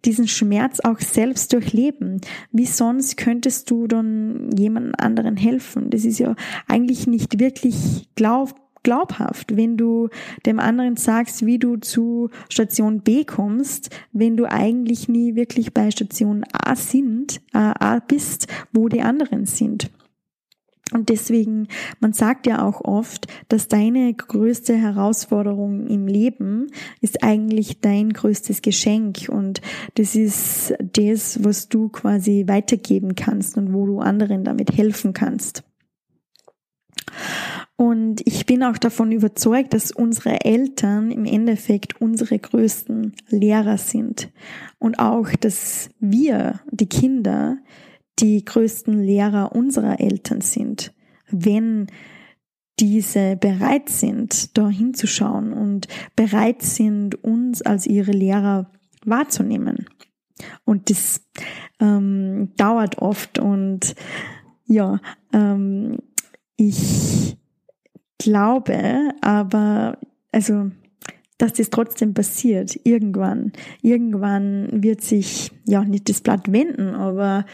diesen 0.04 0.28
Schmerz 0.28 0.80
auch 0.80 0.98
selbst 0.98 1.52
durchleben. 1.52 2.20
Wie 2.52 2.66
sonst 2.66 3.16
könntest 3.16 3.70
du 3.70 3.86
dann 3.86 4.50
jemand 4.56 4.98
anderen 4.98 5.36
helfen? 5.36 5.90
Das 5.90 6.04
ist 6.04 6.18
ja 6.18 6.34
eigentlich 6.66 7.06
nicht 7.06 7.38
wirklich 7.38 8.08
glaub, 8.14 8.54
glaubhaft, 8.82 9.56
wenn 9.56 9.76
du 9.76 10.08
dem 10.46 10.58
anderen 10.58 10.96
sagst, 10.96 11.46
wie 11.46 11.58
du 11.58 11.76
zu 11.76 12.30
Station 12.48 13.00
B 13.00 13.24
kommst, 13.24 13.90
wenn 14.12 14.36
du 14.36 14.50
eigentlich 14.50 15.08
nie 15.08 15.34
wirklich 15.34 15.74
bei 15.74 15.90
Station 15.90 16.44
A 16.52 16.76
sind, 16.76 17.40
äh, 17.52 17.58
A 17.58 18.00
bist, 18.00 18.46
wo 18.72 18.88
die 18.88 19.02
anderen 19.02 19.46
sind. 19.46 19.90
Und 20.92 21.08
deswegen, 21.08 21.68
man 22.00 22.12
sagt 22.12 22.46
ja 22.46 22.66
auch 22.66 22.80
oft, 22.80 23.26
dass 23.48 23.68
deine 23.68 24.12
größte 24.12 24.74
Herausforderung 24.74 25.86
im 25.86 26.06
Leben 26.06 26.66
ist 27.00 27.22
eigentlich 27.22 27.80
dein 27.80 28.12
größtes 28.12 28.60
Geschenk 28.60 29.28
und 29.28 29.60
das 29.94 30.16
ist 30.16 30.74
das, 30.80 31.44
was 31.44 31.68
du 31.68 31.88
quasi 31.88 32.44
weitergeben 32.48 33.14
kannst 33.14 33.56
und 33.56 33.72
wo 33.72 33.86
du 33.86 34.00
anderen 34.00 34.42
damit 34.42 34.76
helfen 34.76 35.12
kannst. 35.12 35.62
Und 37.80 38.20
ich 38.26 38.44
bin 38.44 38.62
auch 38.62 38.76
davon 38.76 39.10
überzeugt, 39.10 39.72
dass 39.72 39.90
unsere 39.90 40.44
Eltern 40.44 41.10
im 41.10 41.24
Endeffekt 41.24 41.98
unsere 41.98 42.38
größten 42.38 43.14
Lehrer 43.30 43.78
sind. 43.78 44.28
Und 44.78 44.98
auch, 44.98 45.30
dass 45.30 45.88
wir, 45.98 46.60
die 46.70 46.90
Kinder, 46.90 47.56
die 48.18 48.44
größten 48.44 49.02
Lehrer 49.02 49.52
unserer 49.56 49.98
Eltern 49.98 50.42
sind. 50.42 50.92
Wenn 51.30 51.86
diese 52.80 53.36
bereit 53.36 53.88
sind, 53.88 54.58
da 54.58 54.68
hinzuschauen 54.68 55.54
und 55.54 55.88
bereit 56.16 56.60
sind, 56.60 57.24
uns 57.24 57.62
als 57.62 57.86
ihre 57.86 58.12
Lehrer 58.12 58.70
wahrzunehmen. 59.06 59.86
Und 60.66 60.90
das 60.90 61.22
ähm, 61.80 62.52
dauert 62.58 62.98
oft 62.98 63.38
und 63.38 63.94
ja, 64.66 65.00
ähm, 65.32 65.96
ich 66.58 67.39
glaube 68.20 69.10
aber, 69.20 69.98
also, 70.30 70.70
dass 71.38 71.54
das 71.54 71.70
trotzdem 71.70 72.12
passiert, 72.12 72.78
irgendwann. 72.84 73.52
Irgendwann 73.82 74.82
wird 74.82 75.00
sich, 75.00 75.50
ja, 75.66 75.82
nicht 75.84 76.08
das 76.08 76.20
Blatt 76.20 76.52
wenden, 76.52 76.94
aber 76.94 77.46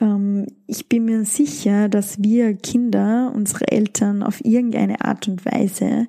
ähm, 0.00 0.46
ich 0.66 0.88
bin 0.88 1.04
mir 1.04 1.24
sicher, 1.24 1.88
dass 1.88 2.22
wir 2.22 2.54
Kinder 2.54 3.32
unsere 3.34 3.68
Eltern 3.70 4.22
auf 4.22 4.42
irgendeine 4.44 5.04
Art 5.04 5.28
und 5.28 5.44
Weise 5.44 6.08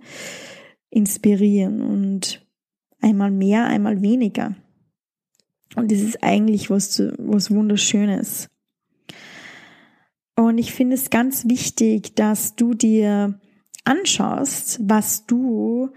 inspirieren 0.89 1.81
und 1.81 2.45
einmal 3.01 3.31
mehr, 3.31 3.65
einmal 3.65 4.01
weniger. 4.01 4.55
Und 5.75 5.91
das 5.91 5.99
ist 5.99 6.23
eigentlich 6.23 6.69
was, 6.69 7.03
was 7.17 7.51
Wunderschönes. 7.51 8.47
Und 10.37 10.59
ich 10.59 10.71
finde 10.71 10.95
es 10.95 11.09
ganz 11.09 11.49
wichtig, 11.49 12.15
dass 12.15 12.55
du 12.55 12.73
dir 12.73 13.39
anschaust, 13.87 14.79
was 14.83 15.25
du 15.25 15.89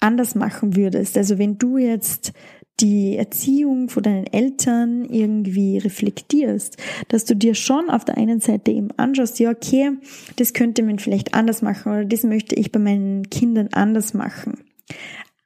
anders 0.00 0.34
machen 0.34 0.76
würdest. 0.76 1.16
Also 1.16 1.38
wenn 1.38 1.58
du 1.58 1.78
jetzt 1.78 2.32
die 2.80 3.16
Erziehung 3.16 3.88
von 3.88 4.02
deinen 4.02 4.26
Eltern 4.26 5.04
irgendwie 5.04 5.78
reflektierst, 5.78 6.76
dass 7.08 7.24
du 7.24 7.36
dir 7.36 7.54
schon 7.54 7.90
auf 7.90 8.04
der 8.04 8.16
einen 8.16 8.40
Seite 8.40 8.70
eben 8.70 8.90
anschaust, 8.96 9.38
ja, 9.38 9.50
okay, 9.50 9.92
das 10.36 10.54
könnte 10.54 10.82
man 10.82 10.98
vielleicht 10.98 11.34
anders 11.34 11.62
machen 11.62 11.92
oder 11.92 12.04
das 12.04 12.22
möchte 12.22 12.54
ich 12.54 12.72
bei 12.72 12.78
meinen 12.78 13.28
Kindern 13.28 13.68
anders 13.72 14.14
machen. 14.14 14.64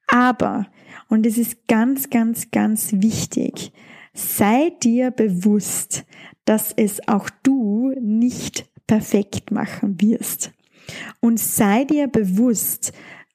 Aber, 0.07 0.67
und 1.09 1.27
es 1.27 1.39
ist 1.39 1.67
ganz, 1.67 2.11
ganz, 2.11 2.51
ganz 2.53 2.93
wichtig, 2.93 3.73
sei 4.13 4.73
dir 4.83 5.11
bewusst, 5.11 6.05
dass 6.45 6.73
es 6.77 7.09
auch 7.09 7.29
du 7.43 7.93
nicht 8.01 8.67
perfekt 8.87 9.51
machen 9.51 10.01
wirst. 10.01 10.53
Und 11.21 11.39
sei 11.39 11.85
dir 11.85 12.09
bewusst 12.09 12.93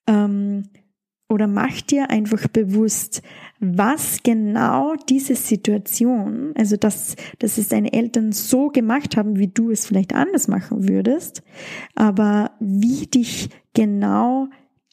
ähm, 0.08 0.70
oder 1.30 1.48
mach 1.48 1.82
dir 1.82 2.10
einfach 2.10 2.48
bewusst, 2.48 3.22
was 3.60 4.24
genau 4.24 4.96
diese 5.08 5.36
Situation, 5.36 6.54
also 6.58 6.76
dass, 6.76 7.16
dass 7.38 7.58
es 7.58 7.68
deine 7.68 7.94
Eltern 7.94 8.32
so 8.32 8.70
gemacht 8.70 9.16
haben, 9.16 9.38
wie 9.38 9.48
du 9.48 9.70
es 9.70 9.86
vielleicht 9.86 10.14
anders 10.14 10.48
machen 10.48 10.88
würdest, 10.88 11.44
aber 11.94 12.52
wie 12.60 13.06
dich 13.06 13.50
genau 13.74 14.48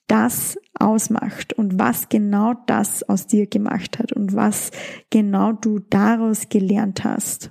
das 0.08 0.58
ausmacht 0.74 1.52
und 1.54 1.78
was 1.78 2.08
genau 2.08 2.54
das 2.66 3.02
aus 3.08 3.26
dir 3.26 3.46
gemacht 3.46 3.98
hat 3.98 4.12
und 4.12 4.34
was 4.34 4.70
genau 5.10 5.52
du 5.52 5.78
daraus 5.78 6.48
gelernt 6.48 7.02
hast. 7.04 7.50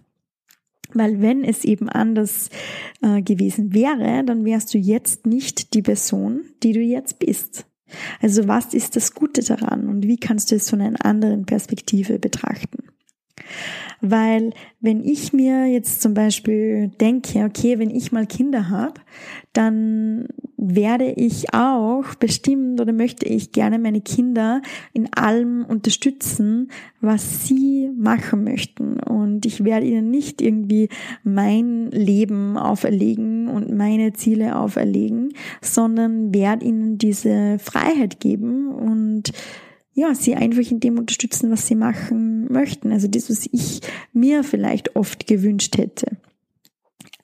Weil 0.95 1.21
wenn 1.21 1.43
es 1.43 1.63
eben 1.63 1.89
anders 1.89 2.49
äh, 3.01 3.21
gewesen 3.21 3.73
wäre, 3.73 4.23
dann 4.25 4.45
wärst 4.45 4.73
du 4.73 4.77
jetzt 4.77 5.25
nicht 5.25 5.73
die 5.73 5.81
Person, 5.81 6.45
die 6.63 6.71
du 6.71 6.79
jetzt 6.79 7.19
bist. 7.19 7.65
Also 8.21 8.47
was 8.47 8.73
ist 8.73 8.95
das 8.95 9.13
Gute 9.13 9.43
daran 9.43 9.87
und 9.87 10.03
wie 10.07 10.17
kannst 10.17 10.51
du 10.51 10.55
es 10.55 10.69
von 10.69 10.81
einer 10.81 11.05
anderen 11.05 11.45
Perspektive 11.45 12.17
betrachten? 12.17 12.94
Weil 14.01 14.51
wenn 14.81 15.03
ich 15.03 15.33
mir 15.33 15.65
jetzt 15.65 16.01
zum 16.01 16.13
Beispiel 16.13 16.89
denke, 16.99 17.45
okay, 17.45 17.79
wenn 17.79 17.89
ich 17.89 18.11
mal 18.11 18.25
Kinder 18.27 18.69
habe, 18.69 19.01
dann 19.53 20.27
werde 20.57 21.11
ich 21.11 21.53
auch 21.53 22.15
bestimmt 22.15 22.81
oder 22.81 22.91
möchte 22.91 23.25
ich 23.25 23.51
gerne 23.51 23.79
meine 23.79 24.01
Kinder 24.01 24.61
in 24.93 25.11
allem 25.13 25.65
unterstützen, 25.65 26.69
was 27.01 27.47
sie 27.47 27.91
machen 27.95 28.43
möchten. 28.43 28.99
Und 28.99 29.45
ich 29.45 29.63
werde 29.63 29.85
ihnen 29.85 30.09
nicht 30.09 30.41
irgendwie 30.41 30.89
mein 31.23 31.89
Leben 31.91 32.57
auferlegen 32.57 33.47
und 33.47 33.75
meine 33.75 34.13
Ziele 34.13 34.57
auferlegen, 34.57 35.33
sondern 35.61 36.33
werde 36.33 36.65
ihnen 36.65 36.97
diese 36.97 37.57
Freiheit 37.59 38.19
geben 38.19 38.69
und 38.69 39.31
ja, 39.95 40.13
sie 40.13 40.35
einfach 40.35 40.69
in 40.69 40.81
dem 40.81 40.99
unterstützen, 40.99 41.49
was 41.49 41.67
sie 41.67 41.75
machen 41.75 42.51
möchten. 42.51 42.91
Also 42.91 43.07
das, 43.07 43.29
was 43.29 43.47
ich 43.51 43.79
mir 44.11 44.43
vielleicht 44.43 44.95
oft 44.97 45.25
gewünscht 45.25 45.77
hätte. 45.77 46.17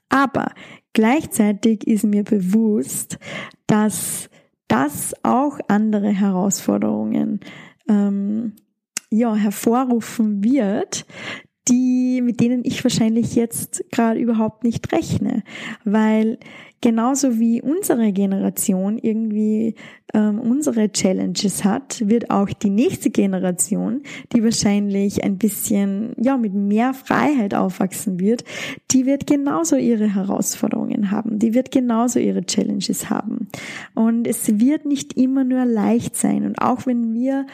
Aber 0.08 0.54
gleichzeitig 0.94 1.86
ist 1.86 2.06
mir 2.06 2.24
bewusst, 2.24 3.20
dass 3.68 4.30
das 4.70 5.14
auch 5.24 5.60
andere 5.68 6.10
Herausforderungen 6.10 7.42
ähm, 7.90 8.54
ja, 9.10 9.36
hervorrufen 9.36 10.42
wird, 10.42 11.06
die, 11.68 12.22
mit 12.22 12.40
denen 12.40 12.64
ich 12.64 12.84
wahrscheinlich 12.84 13.36
jetzt 13.36 13.84
gerade 13.92 14.20
überhaupt 14.20 14.64
nicht 14.64 14.92
rechne, 14.92 15.44
weil 15.86 16.40
genauso 16.82 17.40
wie 17.40 17.62
unsere 17.62 18.12
Generation 18.12 18.98
irgendwie 18.98 19.76
ähm, 20.14 20.40
unsere 20.40 20.92
Challenges 20.92 21.64
hat, 21.64 22.02
wird 22.10 22.32
auch 22.32 22.50
die 22.50 22.72
nächste 22.72 23.12
Generation, 23.12 24.02
die 24.34 24.44
wahrscheinlich 24.44 25.24
ein 25.24 25.38
bisschen 25.38 26.14
ja 26.18 26.36
mit 26.38 26.54
mehr 26.54 26.94
Freiheit 26.94 27.54
aufwachsen 27.54 28.20
wird, 28.20 28.44
die 28.90 29.06
wird 29.06 29.28
genauso 29.28 29.76
ihre 29.76 30.16
Herausforderungen 30.16 31.12
haben, 31.12 31.38
die 31.38 31.54
wird 31.54 31.72
genauso 31.72 32.20
ihre 32.20 32.44
Challenges 32.44 33.10
haben. 33.12 33.48
Und 33.94 34.28
es 34.28 34.60
wird 34.60 34.86
nicht 34.86 35.14
immer 35.18 35.44
nur 35.44 35.66
leicht 35.66 36.18
sein. 36.18 36.46
Und 36.46 36.60
auch 36.60 36.88
wenn 36.88 37.14
wir 37.14 37.46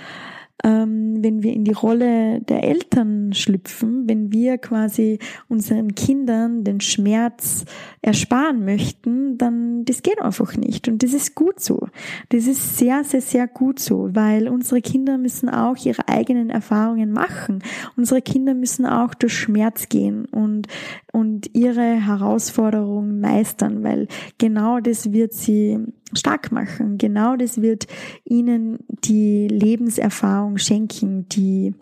ähm, 0.63 1.23
wenn 1.23 1.43
wir 1.43 1.53
in 1.53 1.63
die 1.63 1.73
Rolle 1.73 2.41
der 2.41 2.63
Eltern 2.63 3.33
schlüpfen, 3.33 4.07
wenn 4.09 4.31
wir 4.31 4.57
quasi 4.57 5.19
unseren 5.47 5.93
Kindern 5.93 6.63
den 6.63 6.81
Schmerz 6.81 7.65
ersparen 8.01 8.65
möchten, 8.65 9.37
dann 9.37 9.85
das 9.85 10.01
geht 10.01 10.21
einfach 10.21 10.55
nicht. 10.55 10.87
Und 10.87 11.03
das 11.03 11.13
ist 11.13 11.35
gut 11.35 11.59
so. 11.59 11.87
Das 12.29 12.47
ist 12.47 12.77
sehr, 12.77 13.03
sehr, 13.03 13.21
sehr 13.21 13.47
gut 13.47 13.79
so, 13.79 14.09
weil 14.13 14.47
unsere 14.47 14.81
Kinder 14.81 15.17
müssen 15.17 15.49
auch 15.49 15.77
ihre 15.85 16.07
eigenen 16.07 16.49
Erfahrungen 16.49 17.11
machen. 17.11 17.63
Unsere 17.95 18.21
Kinder 18.21 18.53
müssen 18.53 18.85
auch 18.85 19.13
durch 19.13 19.33
Schmerz 19.33 19.89
gehen 19.89 20.25
und, 20.25 20.67
und 21.11 21.53
ihre 21.53 22.05
Herausforderungen 22.05 23.19
meistern, 23.19 23.83
weil 23.83 24.07
genau 24.37 24.79
das 24.79 25.11
wird 25.11 25.33
sie 25.33 25.79
stark 26.13 26.51
machen. 26.51 26.97
Genau 26.97 27.35
das 27.35 27.61
wird 27.61 27.87
ihnen 28.23 28.79
die 29.03 29.47
Lebenserfahrung 29.47 30.57
schenken, 30.57 31.27
die, 31.29 31.73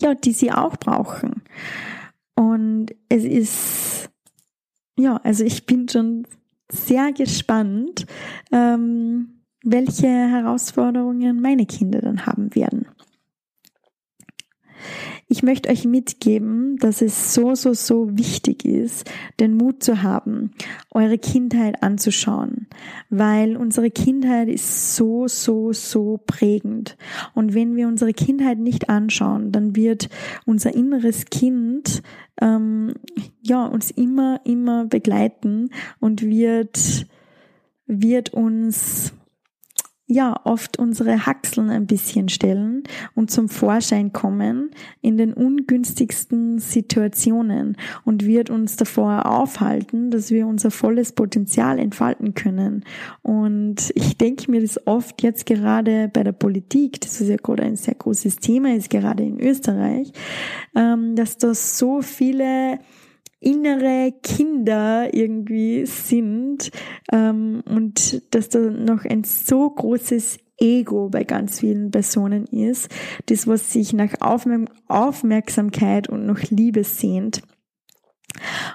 ja, 0.00 0.14
die 0.14 0.32
sie 0.32 0.52
auch 0.52 0.76
brauchen. 0.76 1.42
Und 2.34 2.94
es 3.08 3.24
ist, 3.24 4.10
ja, 4.96 5.16
also 5.24 5.44
ich 5.44 5.66
bin 5.66 5.88
schon 5.88 6.26
sehr 6.70 7.12
gespannt, 7.12 8.06
ähm, 8.52 9.40
welche 9.64 10.06
Herausforderungen 10.06 11.40
meine 11.40 11.66
Kinder 11.66 12.00
dann 12.00 12.26
haben 12.26 12.54
werden. 12.54 12.86
Ich 15.30 15.42
möchte 15.42 15.68
euch 15.68 15.84
mitgeben, 15.84 16.78
dass 16.78 17.02
es 17.02 17.34
so, 17.34 17.54
so, 17.54 17.74
so 17.74 18.16
wichtig 18.16 18.64
ist, 18.64 19.10
den 19.38 19.58
Mut 19.58 19.82
zu 19.82 20.02
haben, 20.02 20.52
eure 20.90 21.18
Kindheit 21.18 21.82
anzuschauen, 21.82 22.66
weil 23.10 23.58
unsere 23.58 23.90
Kindheit 23.90 24.48
ist 24.48 24.96
so, 24.96 25.28
so, 25.28 25.74
so 25.74 26.18
prägend. 26.26 26.96
Und 27.34 27.52
wenn 27.52 27.76
wir 27.76 27.88
unsere 27.88 28.14
Kindheit 28.14 28.58
nicht 28.58 28.88
anschauen, 28.88 29.52
dann 29.52 29.76
wird 29.76 30.08
unser 30.46 30.74
inneres 30.74 31.26
Kind 31.26 32.02
ähm, 32.40 32.94
ja 33.42 33.66
uns 33.66 33.90
immer, 33.90 34.40
immer 34.44 34.86
begleiten 34.86 35.68
und 36.00 36.22
wird 36.22 37.06
wird 37.88 38.34
uns 38.34 39.12
ja 40.08 40.34
oft 40.44 40.78
unsere 40.78 41.26
Haxeln 41.26 41.68
ein 41.68 41.86
bisschen 41.86 42.30
stellen 42.30 42.82
und 43.14 43.30
zum 43.30 43.50
Vorschein 43.50 44.12
kommen 44.12 44.70
in 45.02 45.18
den 45.18 45.34
ungünstigsten 45.34 46.58
Situationen 46.58 47.76
und 48.04 48.24
wird 48.24 48.48
uns 48.48 48.76
davor 48.76 49.26
aufhalten, 49.26 50.10
dass 50.10 50.30
wir 50.30 50.46
unser 50.46 50.70
volles 50.70 51.12
Potenzial 51.12 51.78
entfalten 51.78 52.32
können. 52.32 52.84
Und 53.22 53.92
ich 53.94 54.16
denke 54.16 54.50
mir 54.50 54.62
das 54.62 54.86
oft 54.86 55.22
jetzt 55.22 55.44
gerade 55.44 56.08
bei 56.08 56.24
der 56.24 56.32
Politik, 56.32 57.02
das 57.02 57.20
ist 57.20 57.28
ja 57.28 57.36
gerade 57.36 57.64
ein 57.64 57.76
sehr 57.76 57.94
großes 57.94 58.36
Thema, 58.36 58.74
ist 58.74 58.88
gerade 58.88 59.22
in 59.22 59.38
Österreich, 59.38 60.10
ähm, 60.74 61.16
dass 61.16 61.36
da 61.36 61.52
so 61.52 62.00
viele 62.00 62.78
innere 63.40 64.12
Kinder 64.22 65.14
irgendwie 65.14 65.86
sind 65.86 66.70
ähm, 67.12 67.62
und 67.66 68.34
dass 68.34 68.48
da 68.48 68.58
noch 68.58 69.04
ein 69.04 69.24
so 69.24 69.70
großes 69.70 70.38
Ego 70.58 71.08
bei 71.08 71.24
ganz 71.24 71.60
vielen 71.60 71.90
Personen 71.90 72.46
ist, 72.46 72.88
das 73.26 73.46
was 73.46 73.72
sich 73.72 73.92
nach 73.92 74.14
Aufmerksamkeit 74.20 76.08
und 76.08 76.26
nach 76.26 76.42
Liebe 76.50 76.82
sehnt. 76.82 77.42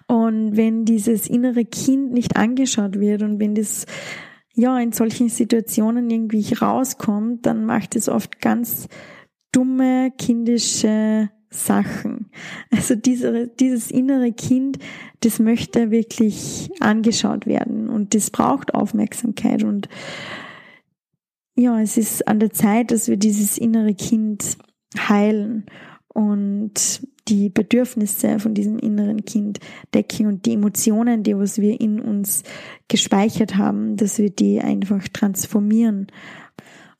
Und 0.08 0.56
wenn 0.56 0.86
dieses 0.86 1.28
innere 1.28 1.66
Kind 1.66 2.14
nicht 2.14 2.38
angeschaut 2.38 3.00
wird 3.00 3.22
und 3.22 3.40
wenn 3.40 3.56
das 3.56 3.86
ja 4.54 4.78
in 4.80 4.92
solchen 4.92 5.30
Situationen 5.30 6.10
irgendwie 6.10 6.54
rauskommt, 6.54 7.46
dann 7.46 7.66
macht 7.66 7.96
es 7.96 8.08
oft 8.10 8.40
ganz 8.40 8.88
dumme 9.52 10.12
kindische 10.18 11.30
Sachen. 11.54 12.30
Also 12.72 12.96
diese, 12.96 13.48
dieses 13.48 13.92
innere 13.92 14.32
Kind, 14.34 14.80
das 15.22 15.40
möchte 15.40 15.92
wirklich 15.92 16.70
angeschaut 16.80 17.46
werden 17.46 17.90
und 17.90 18.14
das 18.16 18.32
braucht 18.32 18.74
Aufmerksamkeit 18.74 19.64
und 19.64 19.88
ja, 21.56 21.80
es 21.80 21.98
ist 21.98 22.28
an 22.28 22.40
der 22.40 22.52
Zeit, 22.52 22.90
dass 22.90 23.08
wir 23.08 23.18
dieses 23.18 23.60
innere 23.60 23.94
Kind 23.94 24.58
heilen 24.98 25.68
und 26.08 27.08
die 27.28 27.50
Bedürfnisse 27.50 28.40
von 28.40 28.54
diesem 28.54 28.78
inneren 28.80 29.24
Kind 29.24 29.60
decken 29.94 30.28
und 30.28 30.46
die 30.46 30.54
Emotionen, 30.54 31.24
die 31.24 31.38
was 31.38 31.60
wir 31.60 31.80
in 31.80 32.00
uns 32.00 32.44
gespeichert 32.88 33.56
haben, 33.56 33.96
dass 33.96 34.18
wir 34.18 34.30
die 34.30 34.60
einfach 34.60 35.08
transformieren 35.08 36.08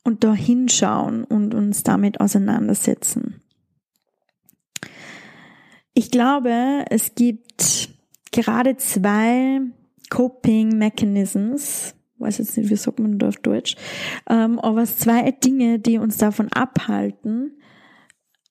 und 0.02 0.24
da 0.24 0.34
hinschauen 0.34 1.24
und 1.24 1.54
uns 1.54 1.82
damit 1.82 2.20
auseinandersetzen. 2.20 3.43
Ich 5.96 6.10
glaube, 6.10 6.84
es 6.90 7.14
gibt 7.14 7.88
gerade 8.32 8.76
zwei 8.76 9.60
Coping 10.10 10.76
Mechanisms, 10.76 11.94
weiß 12.18 12.38
jetzt 12.38 12.56
nicht, 12.56 12.68
wie 12.68 12.76
sagt 12.76 12.98
man 12.98 13.20
da 13.20 13.28
auf 13.28 13.36
Deutsch, 13.36 13.76
ähm, 14.28 14.58
aber 14.58 14.84
zwei 14.86 15.30
Dinge, 15.30 15.78
die 15.78 15.98
uns 15.98 16.16
davon 16.16 16.48
abhalten, 16.52 17.52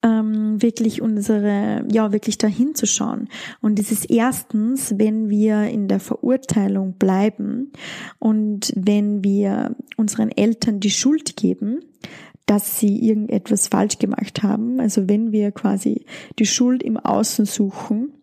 ähm, 0.04 0.62
wirklich 0.62 1.02
unsere, 1.02 1.86
ja, 1.92 2.14
wirklich 2.14 2.38
dahin 2.38 2.76
zu 2.76 2.86
schauen. 2.86 3.28
Und 3.62 3.78
das 3.78 3.92
ist 3.92 4.10
erstens, 4.10 4.98
wenn 4.98 5.30
wir 5.30 5.64
in 5.66 5.90
der 5.90 6.00
Verurteilung 6.00 6.94
bleiben 6.94 7.74
und 8.20 8.72
wenn 8.78 9.22
wir 9.24 9.76
unseren 9.98 10.30
Eltern 10.30 10.80
die 10.80 10.92
Schuld 10.92 11.36
geben, 11.36 11.82
dass 12.46 12.80
sie 12.80 13.08
irgendetwas 13.08 13.68
falsch 13.68 14.00
gemacht 14.00 14.44
haben. 14.44 14.80
Also 14.80 15.08
wenn 15.08 15.32
wir 15.32 15.52
quasi 15.52 16.06
die 16.40 16.46
Schuld 16.46 16.84
im 16.84 16.98
Außen 16.98 17.46
suchen 17.46 18.14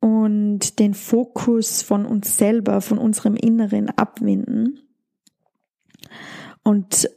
und 0.00 0.78
den 0.78 0.94
Fokus 0.94 1.82
von 1.82 2.06
uns 2.06 2.36
selber, 2.36 2.80
von 2.80 2.98
unserem 2.98 3.34
Inneren 3.34 3.90
abwenden 3.90 4.80
und 6.62 7.10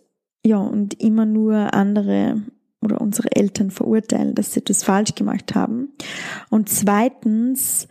ja, 0.44 0.58
und 0.58 1.00
immer 1.00 1.26
nur 1.26 1.74
andere 1.74 2.42
oder 2.82 3.00
unsere 3.00 3.36
Eltern 3.36 3.70
verurteilen, 3.70 4.34
dass 4.34 4.54
sie 4.54 4.62
etwas 4.62 4.84
falsch 4.84 5.14
gemacht 5.14 5.54
haben. 5.54 5.90
Und 6.50 6.68
zweitens, 6.70 7.88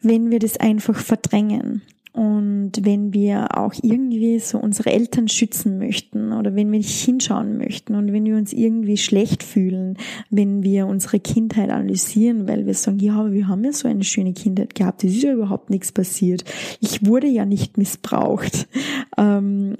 wenn 0.00 0.30
wir 0.30 0.38
das 0.38 0.58
einfach 0.58 0.98
verdrängen. 0.98 1.82
Und 2.14 2.70
wenn 2.80 3.12
wir 3.12 3.58
auch 3.58 3.74
irgendwie 3.82 4.38
so 4.38 4.58
unsere 4.58 4.92
Eltern 4.92 5.26
schützen 5.26 5.78
möchten 5.78 6.32
oder 6.32 6.54
wenn 6.54 6.70
wir 6.70 6.78
nicht 6.78 7.04
hinschauen 7.04 7.58
möchten 7.58 7.96
und 7.96 8.12
wenn 8.12 8.24
wir 8.24 8.36
uns 8.36 8.52
irgendwie 8.52 8.96
schlecht 8.96 9.42
fühlen, 9.42 9.98
wenn 10.30 10.62
wir 10.62 10.86
unsere 10.86 11.18
Kindheit 11.18 11.70
analysieren, 11.70 12.46
weil 12.46 12.66
wir 12.66 12.74
sagen, 12.74 13.00
ja, 13.00 13.32
wir 13.32 13.48
haben 13.48 13.64
ja 13.64 13.72
so 13.72 13.88
eine 13.88 14.04
schöne 14.04 14.32
Kindheit 14.32 14.76
gehabt, 14.76 15.02
es 15.02 15.16
ist 15.16 15.24
ja 15.24 15.32
überhaupt 15.32 15.70
nichts 15.70 15.90
passiert. 15.90 16.44
Ich 16.80 17.04
wurde 17.04 17.26
ja 17.26 17.44
nicht 17.44 17.78
missbraucht. 17.78 18.68
Ähm, 19.16 19.76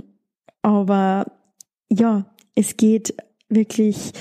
aber 0.62 1.26
ja, 1.90 2.26
es 2.54 2.76
geht 2.76 3.14
wirklich 3.48 4.12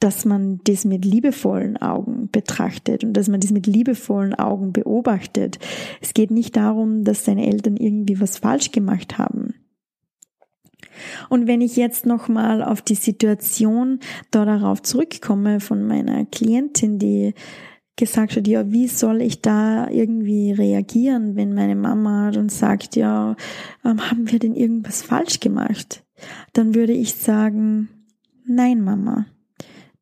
dass 0.00 0.24
man 0.24 0.60
das 0.64 0.84
mit 0.84 1.04
liebevollen 1.04 1.76
Augen 1.76 2.28
betrachtet 2.30 3.04
und 3.04 3.14
dass 3.14 3.28
man 3.28 3.40
das 3.40 3.50
mit 3.50 3.66
liebevollen 3.66 4.34
Augen 4.34 4.72
beobachtet. 4.72 5.58
Es 6.00 6.14
geht 6.14 6.30
nicht 6.30 6.56
darum, 6.56 7.04
dass 7.04 7.24
deine 7.24 7.46
Eltern 7.46 7.76
irgendwie 7.76 8.20
was 8.20 8.38
falsch 8.38 8.70
gemacht 8.70 9.18
haben. 9.18 9.54
Und 11.28 11.46
wenn 11.46 11.60
ich 11.60 11.76
jetzt 11.76 12.06
nochmal 12.06 12.62
auf 12.62 12.82
die 12.82 12.94
Situation 12.94 14.00
da 14.30 14.44
darauf 14.44 14.82
zurückkomme 14.82 15.60
von 15.60 15.86
meiner 15.86 16.24
Klientin, 16.26 16.98
die 16.98 17.34
gesagt 17.96 18.36
hat, 18.36 18.46
ja, 18.46 18.70
wie 18.70 18.86
soll 18.86 19.20
ich 19.20 19.42
da 19.42 19.88
irgendwie 19.90 20.52
reagieren, 20.52 21.34
wenn 21.34 21.54
meine 21.54 21.76
Mama 21.76 22.30
dann 22.30 22.48
sagt, 22.48 22.94
ja, 22.96 23.36
ähm, 23.84 24.10
haben 24.10 24.30
wir 24.30 24.38
denn 24.38 24.54
irgendwas 24.54 25.02
falsch 25.02 25.40
gemacht? 25.40 26.04
Dann 26.52 26.74
würde 26.74 26.92
ich 26.92 27.14
sagen, 27.14 27.88
nein, 28.44 28.82
Mama 28.82 29.26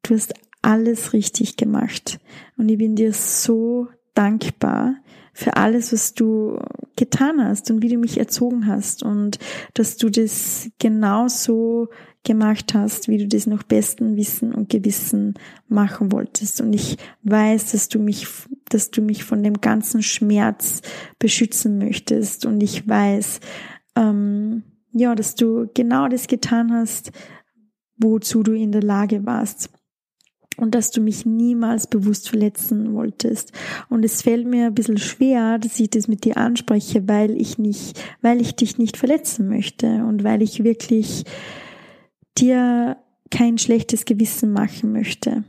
Du 0.07 0.15
hast 0.15 0.35
alles 0.63 1.13
richtig 1.13 1.57
gemacht. 1.57 2.19
Und 2.57 2.69
ich 2.69 2.79
bin 2.79 2.95
dir 2.97 3.13
so 3.13 3.89
dankbar 4.15 4.97
für 5.33 5.57
alles, 5.57 5.93
was 5.93 6.15
du 6.15 6.59
getan 6.97 7.45
hast 7.45 7.71
und 7.71 7.83
wie 7.83 7.89
du 7.89 7.99
mich 7.99 8.19
erzogen 8.19 8.67
hast 8.67 9.03
und 9.03 9.39
dass 9.75 9.97
du 9.97 10.09
das 10.09 10.71
genauso 10.79 11.89
gemacht 12.25 12.73
hast, 12.73 13.09
wie 13.09 13.19
du 13.19 13.29
das 13.29 13.47
nach 13.47 13.63
bestem 13.63 14.17
Wissen 14.17 14.55
und 14.55 14.71
Gewissen 14.71 15.35
machen 15.69 16.11
wolltest. 16.11 16.61
Und 16.61 16.73
ich 16.73 16.97
weiß, 17.25 17.73
dass 17.73 17.89
du 17.89 17.99
mich, 17.99 18.27
dass 18.69 18.91
du 18.91 19.03
mich 19.03 19.25
von 19.25 19.43
dem 19.43 19.61
ganzen 19.61 20.03
Schmerz 20.03 20.83
beschützen 21.19 21.79
möchtest. 21.79 22.47
Und 22.47 22.63
ich 22.63 22.89
weiß, 22.89 23.41
ähm, 23.95 24.63
ja, 24.93 25.15
dass 25.15 25.35
du 25.35 25.69
genau 25.75 26.09
das 26.09 26.27
getan 26.27 26.73
hast, 26.73 27.13
wozu 27.99 28.43
du 28.43 28.53
in 28.53 28.73
der 28.73 28.83
Lage 28.83 29.27
warst 29.27 29.71
und 30.57 30.75
dass 30.75 30.91
du 30.91 31.01
mich 31.01 31.27
niemals 31.27 31.87
bewusst 31.87 32.29
verletzen 32.29 32.95
wolltest. 32.95 33.53
Und 33.89 34.05
es 34.05 34.23
fällt 34.23 34.47
mir 34.47 34.67
ein 34.67 34.75
bisschen 34.75 34.99
schwer, 34.99 35.59
dass 35.59 35.79
ich 35.79 35.91
das 35.91 36.09
mit 36.09 36.25
dir 36.25 36.37
anspreche, 36.37 37.07
weil 37.09 37.41
ich 37.41 37.59
nicht, 37.59 38.01
weil 38.23 38.41
ich 38.41 38.57
dich 38.57 38.79
nicht 38.79 38.97
verletzen 38.97 39.49
möchte 39.49 40.05
und 40.05 40.25
weil 40.25 40.43
ich 40.43 40.65
wirklich 40.65 41.25
dir 42.39 42.97
kein 43.31 43.59
schlechtes 43.59 44.05
Gewissen 44.05 44.53
machen 44.53 44.93
möchte. 44.93 45.45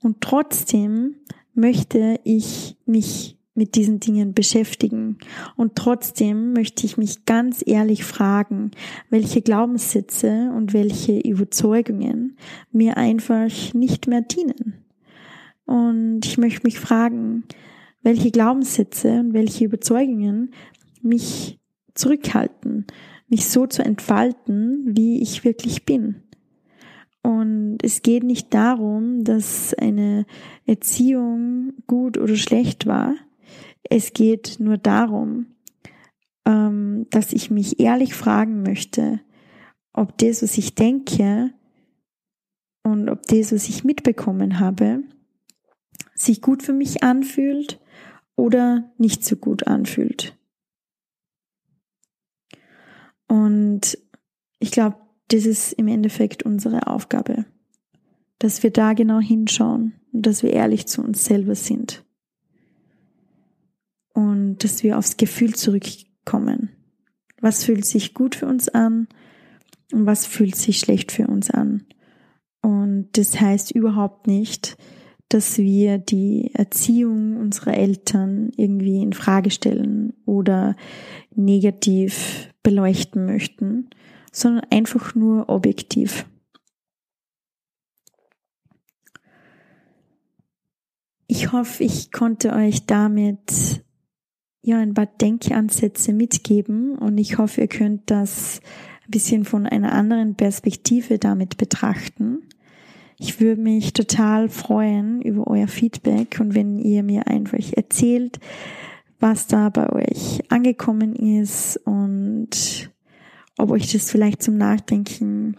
Und 0.00 0.20
trotzdem 0.20 1.16
möchte 1.54 2.18
ich 2.24 2.76
mich 2.86 3.36
mit 3.54 3.74
diesen 3.74 4.00
Dingen 4.00 4.32
beschäftigen. 4.32 5.18
Und 5.56 5.76
trotzdem 5.76 6.52
möchte 6.52 6.86
ich 6.86 6.96
mich 6.96 7.26
ganz 7.26 7.62
ehrlich 7.66 8.04
fragen, 8.04 8.70
welche 9.10 9.42
Glaubenssätze 9.42 10.50
und 10.56 10.72
welche 10.72 11.18
Überzeugungen 11.18 12.36
mir 12.70 12.96
einfach 12.96 13.50
nicht 13.74 14.06
mehr 14.06 14.22
dienen. 14.22 14.84
Und 15.66 16.24
ich 16.24 16.38
möchte 16.38 16.62
mich 16.64 16.80
fragen, 16.80 17.44
welche 18.02 18.30
Glaubenssätze 18.30 19.20
und 19.20 19.32
welche 19.32 19.64
Überzeugungen 19.64 20.52
mich 21.02 21.60
zurückhalten, 21.94 22.86
mich 23.28 23.48
so 23.48 23.66
zu 23.66 23.84
entfalten, 23.84 24.96
wie 24.96 25.22
ich 25.22 25.44
wirklich 25.44 25.84
bin. 25.84 26.22
Und 27.22 27.78
es 27.82 28.02
geht 28.02 28.24
nicht 28.24 28.52
darum, 28.52 29.22
dass 29.24 29.74
eine 29.74 30.26
Erziehung 30.66 31.72
gut 31.86 32.18
oder 32.18 32.34
schlecht 32.34 32.86
war. 32.86 33.14
Es 33.94 34.14
geht 34.14 34.56
nur 34.58 34.78
darum, 34.78 35.48
ähm, 36.46 37.06
dass 37.10 37.34
ich 37.34 37.50
mich 37.50 37.78
ehrlich 37.78 38.14
fragen 38.14 38.62
möchte, 38.62 39.20
ob 39.92 40.16
das, 40.16 40.42
was 40.42 40.56
ich 40.56 40.74
denke 40.74 41.52
und 42.82 43.10
ob 43.10 43.26
das, 43.26 43.52
was 43.52 43.68
ich 43.68 43.84
mitbekommen 43.84 44.58
habe, 44.58 45.02
sich 46.14 46.40
gut 46.40 46.62
für 46.62 46.72
mich 46.72 47.02
anfühlt 47.02 47.82
oder 48.34 48.90
nicht 48.96 49.26
so 49.26 49.36
gut 49.36 49.66
anfühlt. 49.66 50.38
Und 53.28 53.98
ich 54.58 54.70
glaube, 54.70 54.96
das 55.28 55.44
ist 55.44 55.74
im 55.74 55.88
Endeffekt 55.88 56.44
unsere 56.44 56.86
Aufgabe, 56.86 57.44
dass 58.38 58.62
wir 58.62 58.70
da 58.70 58.94
genau 58.94 59.20
hinschauen 59.20 60.00
und 60.14 60.24
dass 60.24 60.42
wir 60.42 60.54
ehrlich 60.54 60.86
zu 60.86 61.02
uns 61.02 61.26
selber 61.26 61.54
sind 61.54 62.02
und 64.12 64.58
dass 64.58 64.82
wir 64.82 64.98
aufs 64.98 65.16
Gefühl 65.16 65.54
zurückkommen. 65.54 66.70
Was 67.40 67.64
fühlt 67.64 67.84
sich 67.84 68.14
gut 68.14 68.34
für 68.34 68.46
uns 68.46 68.68
an 68.68 69.08
und 69.92 70.06
was 70.06 70.26
fühlt 70.26 70.56
sich 70.56 70.78
schlecht 70.78 71.12
für 71.12 71.26
uns 71.26 71.50
an? 71.50 71.86
Und 72.60 73.08
das 73.12 73.40
heißt 73.40 73.72
überhaupt 73.72 74.26
nicht, 74.26 74.76
dass 75.28 75.58
wir 75.58 75.98
die 75.98 76.50
Erziehung 76.54 77.36
unserer 77.38 77.74
Eltern 77.74 78.50
irgendwie 78.56 79.02
in 79.02 79.12
Frage 79.12 79.50
stellen 79.50 80.12
oder 80.26 80.76
negativ 81.34 82.50
beleuchten 82.62 83.24
möchten, 83.24 83.90
sondern 84.30 84.64
einfach 84.70 85.14
nur 85.14 85.48
objektiv. 85.48 86.26
Ich 91.26 91.50
hoffe, 91.50 91.82
ich 91.82 92.12
konnte 92.12 92.52
euch 92.52 92.84
damit 92.84 93.82
ja 94.62 94.78
ein 94.78 94.94
paar 94.94 95.06
Denkansätze 95.06 96.12
mitgeben 96.12 96.96
und 96.96 97.18
ich 97.18 97.38
hoffe, 97.38 97.62
ihr 97.62 97.68
könnt 97.68 98.10
das 98.10 98.60
ein 99.04 99.10
bisschen 99.10 99.44
von 99.44 99.66
einer 99.66 99.92
anderen 99.92 100.36
Perspektive 100.36 101.18
damit 101.18 101.56
betrachten. 101.56 102.42
Ich 103.18 103.40
würde 103.40 103.60
mich 103.60 103.92
total 103.92 104.48
freuen 104.48 105.20
über 105.22 105.46
euer 105.48 105.68
Feedback 105.68 106.38
und 106.40 106.54
wenn 106.54 106.78
ihr 106.78 107.02
mir 107.02 107.26
einfach 107.26 107.58
euch 107.58 107.76
was 109.20 109.46
da 109.46 109.68
bei 109.68 109.88
euch 109.92 110.40
angekommen 110.48 111.14
ist 111.14 111.76
und 111.84 112.90
ob 113.58 113.70
euch 113.70 113.92
das 113.92 114.10
vielleicht 114.10 114.42
zum 114.42 114.56
Nachdenken 114.56 115.56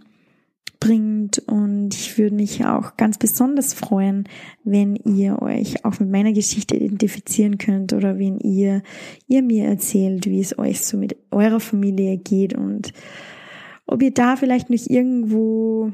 bringt. 0.84 1.40
Und 1.48 1.94
ich 1.96 2.18
würde 2.18 2.36
mich 2.36 2.66
auch 2.66 2.98
ganz 2.98 3.18
besonders 3.18 3.74
freuen, 3.74 4.28
wenn 4.64 4.96
ihr 4.96 5.42
euch 5.42 5.86
auch 5.86 6.00
mit 6.00 6.10
meiner 6.10 6.34
Geschichte 6.34 6.76
identifizieren 6.76 7.58
könnt 7.58 7.94
oder 7.94 8.20
wenn 8.20 8.40
ihr 8.40 8.84
ihr 9.28 9.44
mir 9.44 9.66
erzählt, 9.66 10.26
wie 10.26 10.42
es 10.42 10.58
euch 10.60 10.82
so 10.82 10.98
mit 10.98 11.16
eurer 11.32 11.62
Familie 11.62 12.18
geht 12.18 12.54
und 12.54 12.92
ob 13.86 14.02
ihr 14.02 14.12
da 14.12 14.36
vielleicht 14.36 14.70
nicht 14.70 14.90
irgendwo 14.90 15.92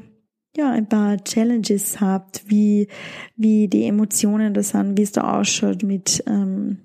ja, 0.57 0.71
ein 0.71 0.89
paar 0.89 1.23
Challenges 1.23 2.01
habt, 2.01 2.43
wie, 2.47 2.87
wie 3.35 3.67
die 3.67 3.85
Emotionen 3.85 4.55
da 4.55 4.63
sind, 4.63 4.97
wie 4.97 5.03
es 5.03 5.11
da 5.11 5.39
ausschaut 5.39 5.83
mit, 5.83 6.23
ähm, 6.25 6.79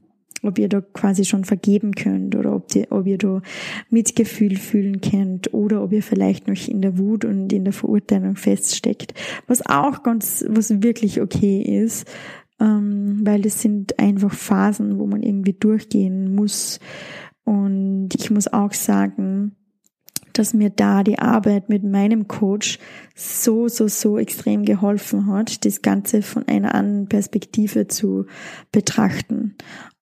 ob 0.46 0.58
ihr 0.58 0.68
da 0.68 0.80
quasi 0.80 1.24
schon 1.24 1.44
vergeben 1.44 1.92
könnt 1.92 2.34
oder 2.36 2.54
ob, 2.54 2.68
die, 2.68 2.90
ob 2.90 3.06
ihr 3.06 3.18
da 3.18 3.42
Mitgefühl 3.90 4.56
fühlen 4.56 5.00
könnt 5.00 5.52
oder 5.52 5.82
ob 5.82 5.92
ihr 5.92 6.02
vielleicht 6.02 6.48
noch 6.48 6.68
in 6.68 6.82
der 6.82 6.98
Wut 6.98 7.24
und 7.24 7.52
in 7.52 7.64
der 7.64 7.72
Verurteilung 7.72 8.36
feststeckt, 8.36 9.14
was 9.46 9.64
auch 9.66 10.02
ganz, 10.02 10.44
was 10.48 10.82
wirklich 10.82 11.20
okay 11.20 11.62
ist, 11.62 12.06
ähm, 12.60 13.20
weil 13.24 13.42
das 13.42 13.60
sind 13.60 13.98
einfach 13.98 14.32
Phasen, 14.32 14.98
wo 14.98 15.06
man 15.06 15.22
irgendwie 15.22 15.54
durchgehen 15.54 16.34
muss. 16.34 16.80
Und 17.44 18.10
ich 18.16 18.30
muss 18.30 18.52
auch 18.52 18.72
sagen, 18.72 19.56
dass 20.34 20.52
mir 20.52 20.70
da 20.70 21.02
die 21.02 21.18
Arbeit 21.18 21.68
mit 21.68 21.84
meinem 21.84 22.28
Coach 22.28 22.78
so, 23.14 23.68
so, 23.68 23.88
so 23.88 24.18
extrem 24.18 24.64
geholfen 24.64 25.26
hat, 25.28 25.64
das 25.64 25.80
Ganze 25.80 26.22
von 26.22 26.46
einer 26.48 26.74
anderen 26.74 27.08
Perspektive 27.08 27.86
zu 27.86 28.26
betrachten. 28.72 29.56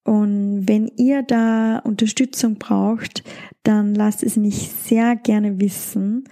Und 0.04 0.66
wenn 0.66 0.88
ihr 0.96 1.22
da 1.22 1.78
Unterstützung 1.78 2.56
braucht, 2.56 3.22
dann 3.62 3.94
lasst 3.94 4.22
es 4.22 4.36
mich 4.36 4.70
sehr 4.70 5.16
gerne 5.16 5.60
wissen. 5.60 6.24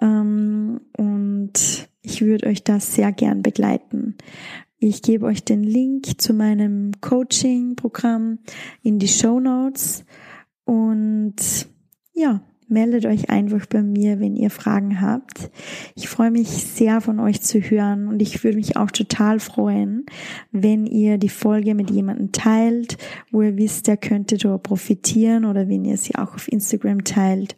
Ähm, 0.00 0.80
und 0.96 1.88
ich 2.02 2.22
würde 2.22 2.46
euch 2.46 2.62
da 2.62 2.78
sehr 2.78 3.12
gern 3.12 3.42
begleiten. 3.42 4.16
Ich 4.78 5.02
gebe 5.02 5.26
euch 5.26 5.42
den 5.42 5.62
Link 5.62 6.20
zu 6.20 6.34
meinem 6.34 6.92
Coaching-Programm 7.00 8.38
in 8.82 8.98
die 8.98 9.08
Show 9.08 9.40
Notes. 9.40 10.04
Und 10.64 11.36
ja, 12.12 12.42
meldet 12.68 13.06
euch 13.06 13.30
einfach 13.30 13.66
bei 13.66 13.82
mir, 13.82 14.20
wenn 14.20 14.36
ihr 14.36 14.50
Fragen 14.50 15.00
habt. 15.00 15.50
Ich 15.94 16.08
freue 16.08 16.30
mich 16.30 16.48
sehr 16.48 17.00
von 17.00 17.20
euch 17.20 17.40
zu 17.42 17.60
hören 17.60 18.08
und 18.08 18.20
ich 18.20 18.42
würde 18.42 18.56
mich 18.56 18.76
auch 18.76 18.90
total 18.90 19.40
freuen, 19.40 20.06
wenn 20.52 20.86
ihr 20.86 21.18
die 21.18 21.28
Folge 21.28 21.74
mit 21.74 21.90
jemandem 21.90 22.32
teilt, 22.32 22.98
wo 23.30 23.42
ihr 23.42 23.56
wisst, 23.56 23.86
der 23.86 23.96
könnte 23.96 24.36
da 24.36 24.58
profitieren 24.58 25.44
oder 25.44 25.68
wenn 25.68 25.84
ihr 25.84 25.96
sie 25.96 26.14
auch 26.16 26.34
auf 26.34 26.50
Instagram 26.50 27.04
teilt. 27.04 27.56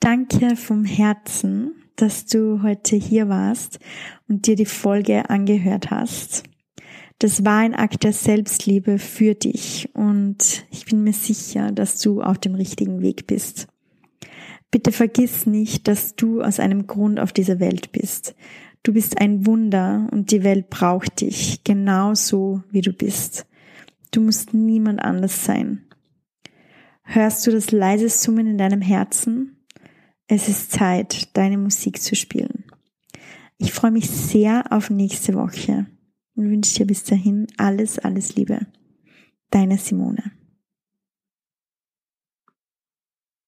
Danke 0.00 0.56
vom 0.56 0.84
Herzen, 0.84 1.72
dass 1.96 2.26
du 2.26 2.62
heute 2.62 2.96
hier 2.96 3.28
warst 3.28 3.78
und 4.28 4.46
dir 4.46 4.56
die 4.56 4.66
Folge 4.66 5.30
angehört 5.30 5.90
hast. 5.90 6.44
Das 7.18 7.44
war 7.44 7.58
ein 7.58 7.74
Akt 7.74 8.02
der 8.02 8.12
Selbstliebe 8.12 8.98
für 8.98 9.34
dich 9.34 9.88
und 9.94 10.66
ich 10.70 10.84
bin 10.86 11.04
mir 11.04 11.12
sicher, 11.12 11.70
dass 11.70 11.98
du 12.00 12.20
auf 12.20 12.38
dem 12.38 12.54
richtigen 12.54 13.02
Weg 13.02 13.26
bist. 13.26 13.68
Bitte 14.70 14.90
vergiss 14.90 15.46
nicht, 15.46 15.86
dass 15.86 16.16
du 16.16 16.42
aus 16.42 16.58
einem 16.58 16.86
Grund 16.86 17.20
auf 17.20 17.32
dieser 17.32 17.60
Welt 17.60 17.92
bist. 17.92 18.34
Du 18.82 18.92
bist 18.92 19.20
ein 19.20 19.46
Wunder 19.46 20.08
und 20.10 20.32
die 20.32 20.42
Welt 20.42 20.68
braucht 20.68 21.20
dich 21.20 21.62
genauso 21.62 22.62
wie 22.70 22.80
du 22.80 22.92
bist. 22.92 23.46
Du 24.10 24.20
musst 24.20 24.52
niemand 24.52 25.00
anders 25.00 25.44
sein. 25.44 25.86
Hörst 27.04 27.46
du 27.46 27.52
das 27.52 27.70
leise 27.70 28.08
Summen 28.08 28.46
in 28.48 28.58
deinem 28.58 28.80
Herzen? 28.80 29.64
Es 30.26 30.48
ist 30.48 30.72
Zeit, 30.72 31.36
deine 31.36 31.58
Musik 31.58 32.02
zu 32.02 32.16
spielen. 32.16 32.64
Ich 33.58 33.72
freue 33.72 33.92
mich 33.92 34.10
sehr 34.10 34.64
auf 34.70 34.90
nächste 34.90 35.34
Woche 35.34 35.86
und 36.36 36.50
wünsche 36.50 36.74
dir 36.74 36.86
bis 36.86 37.04
dahin 37.04 37.46
alles, 37.56 37.98
alles 37.98 38.36
Liebe. 38.36 38.66
Deine 39.50 39.78
Simone. 39.78 40.32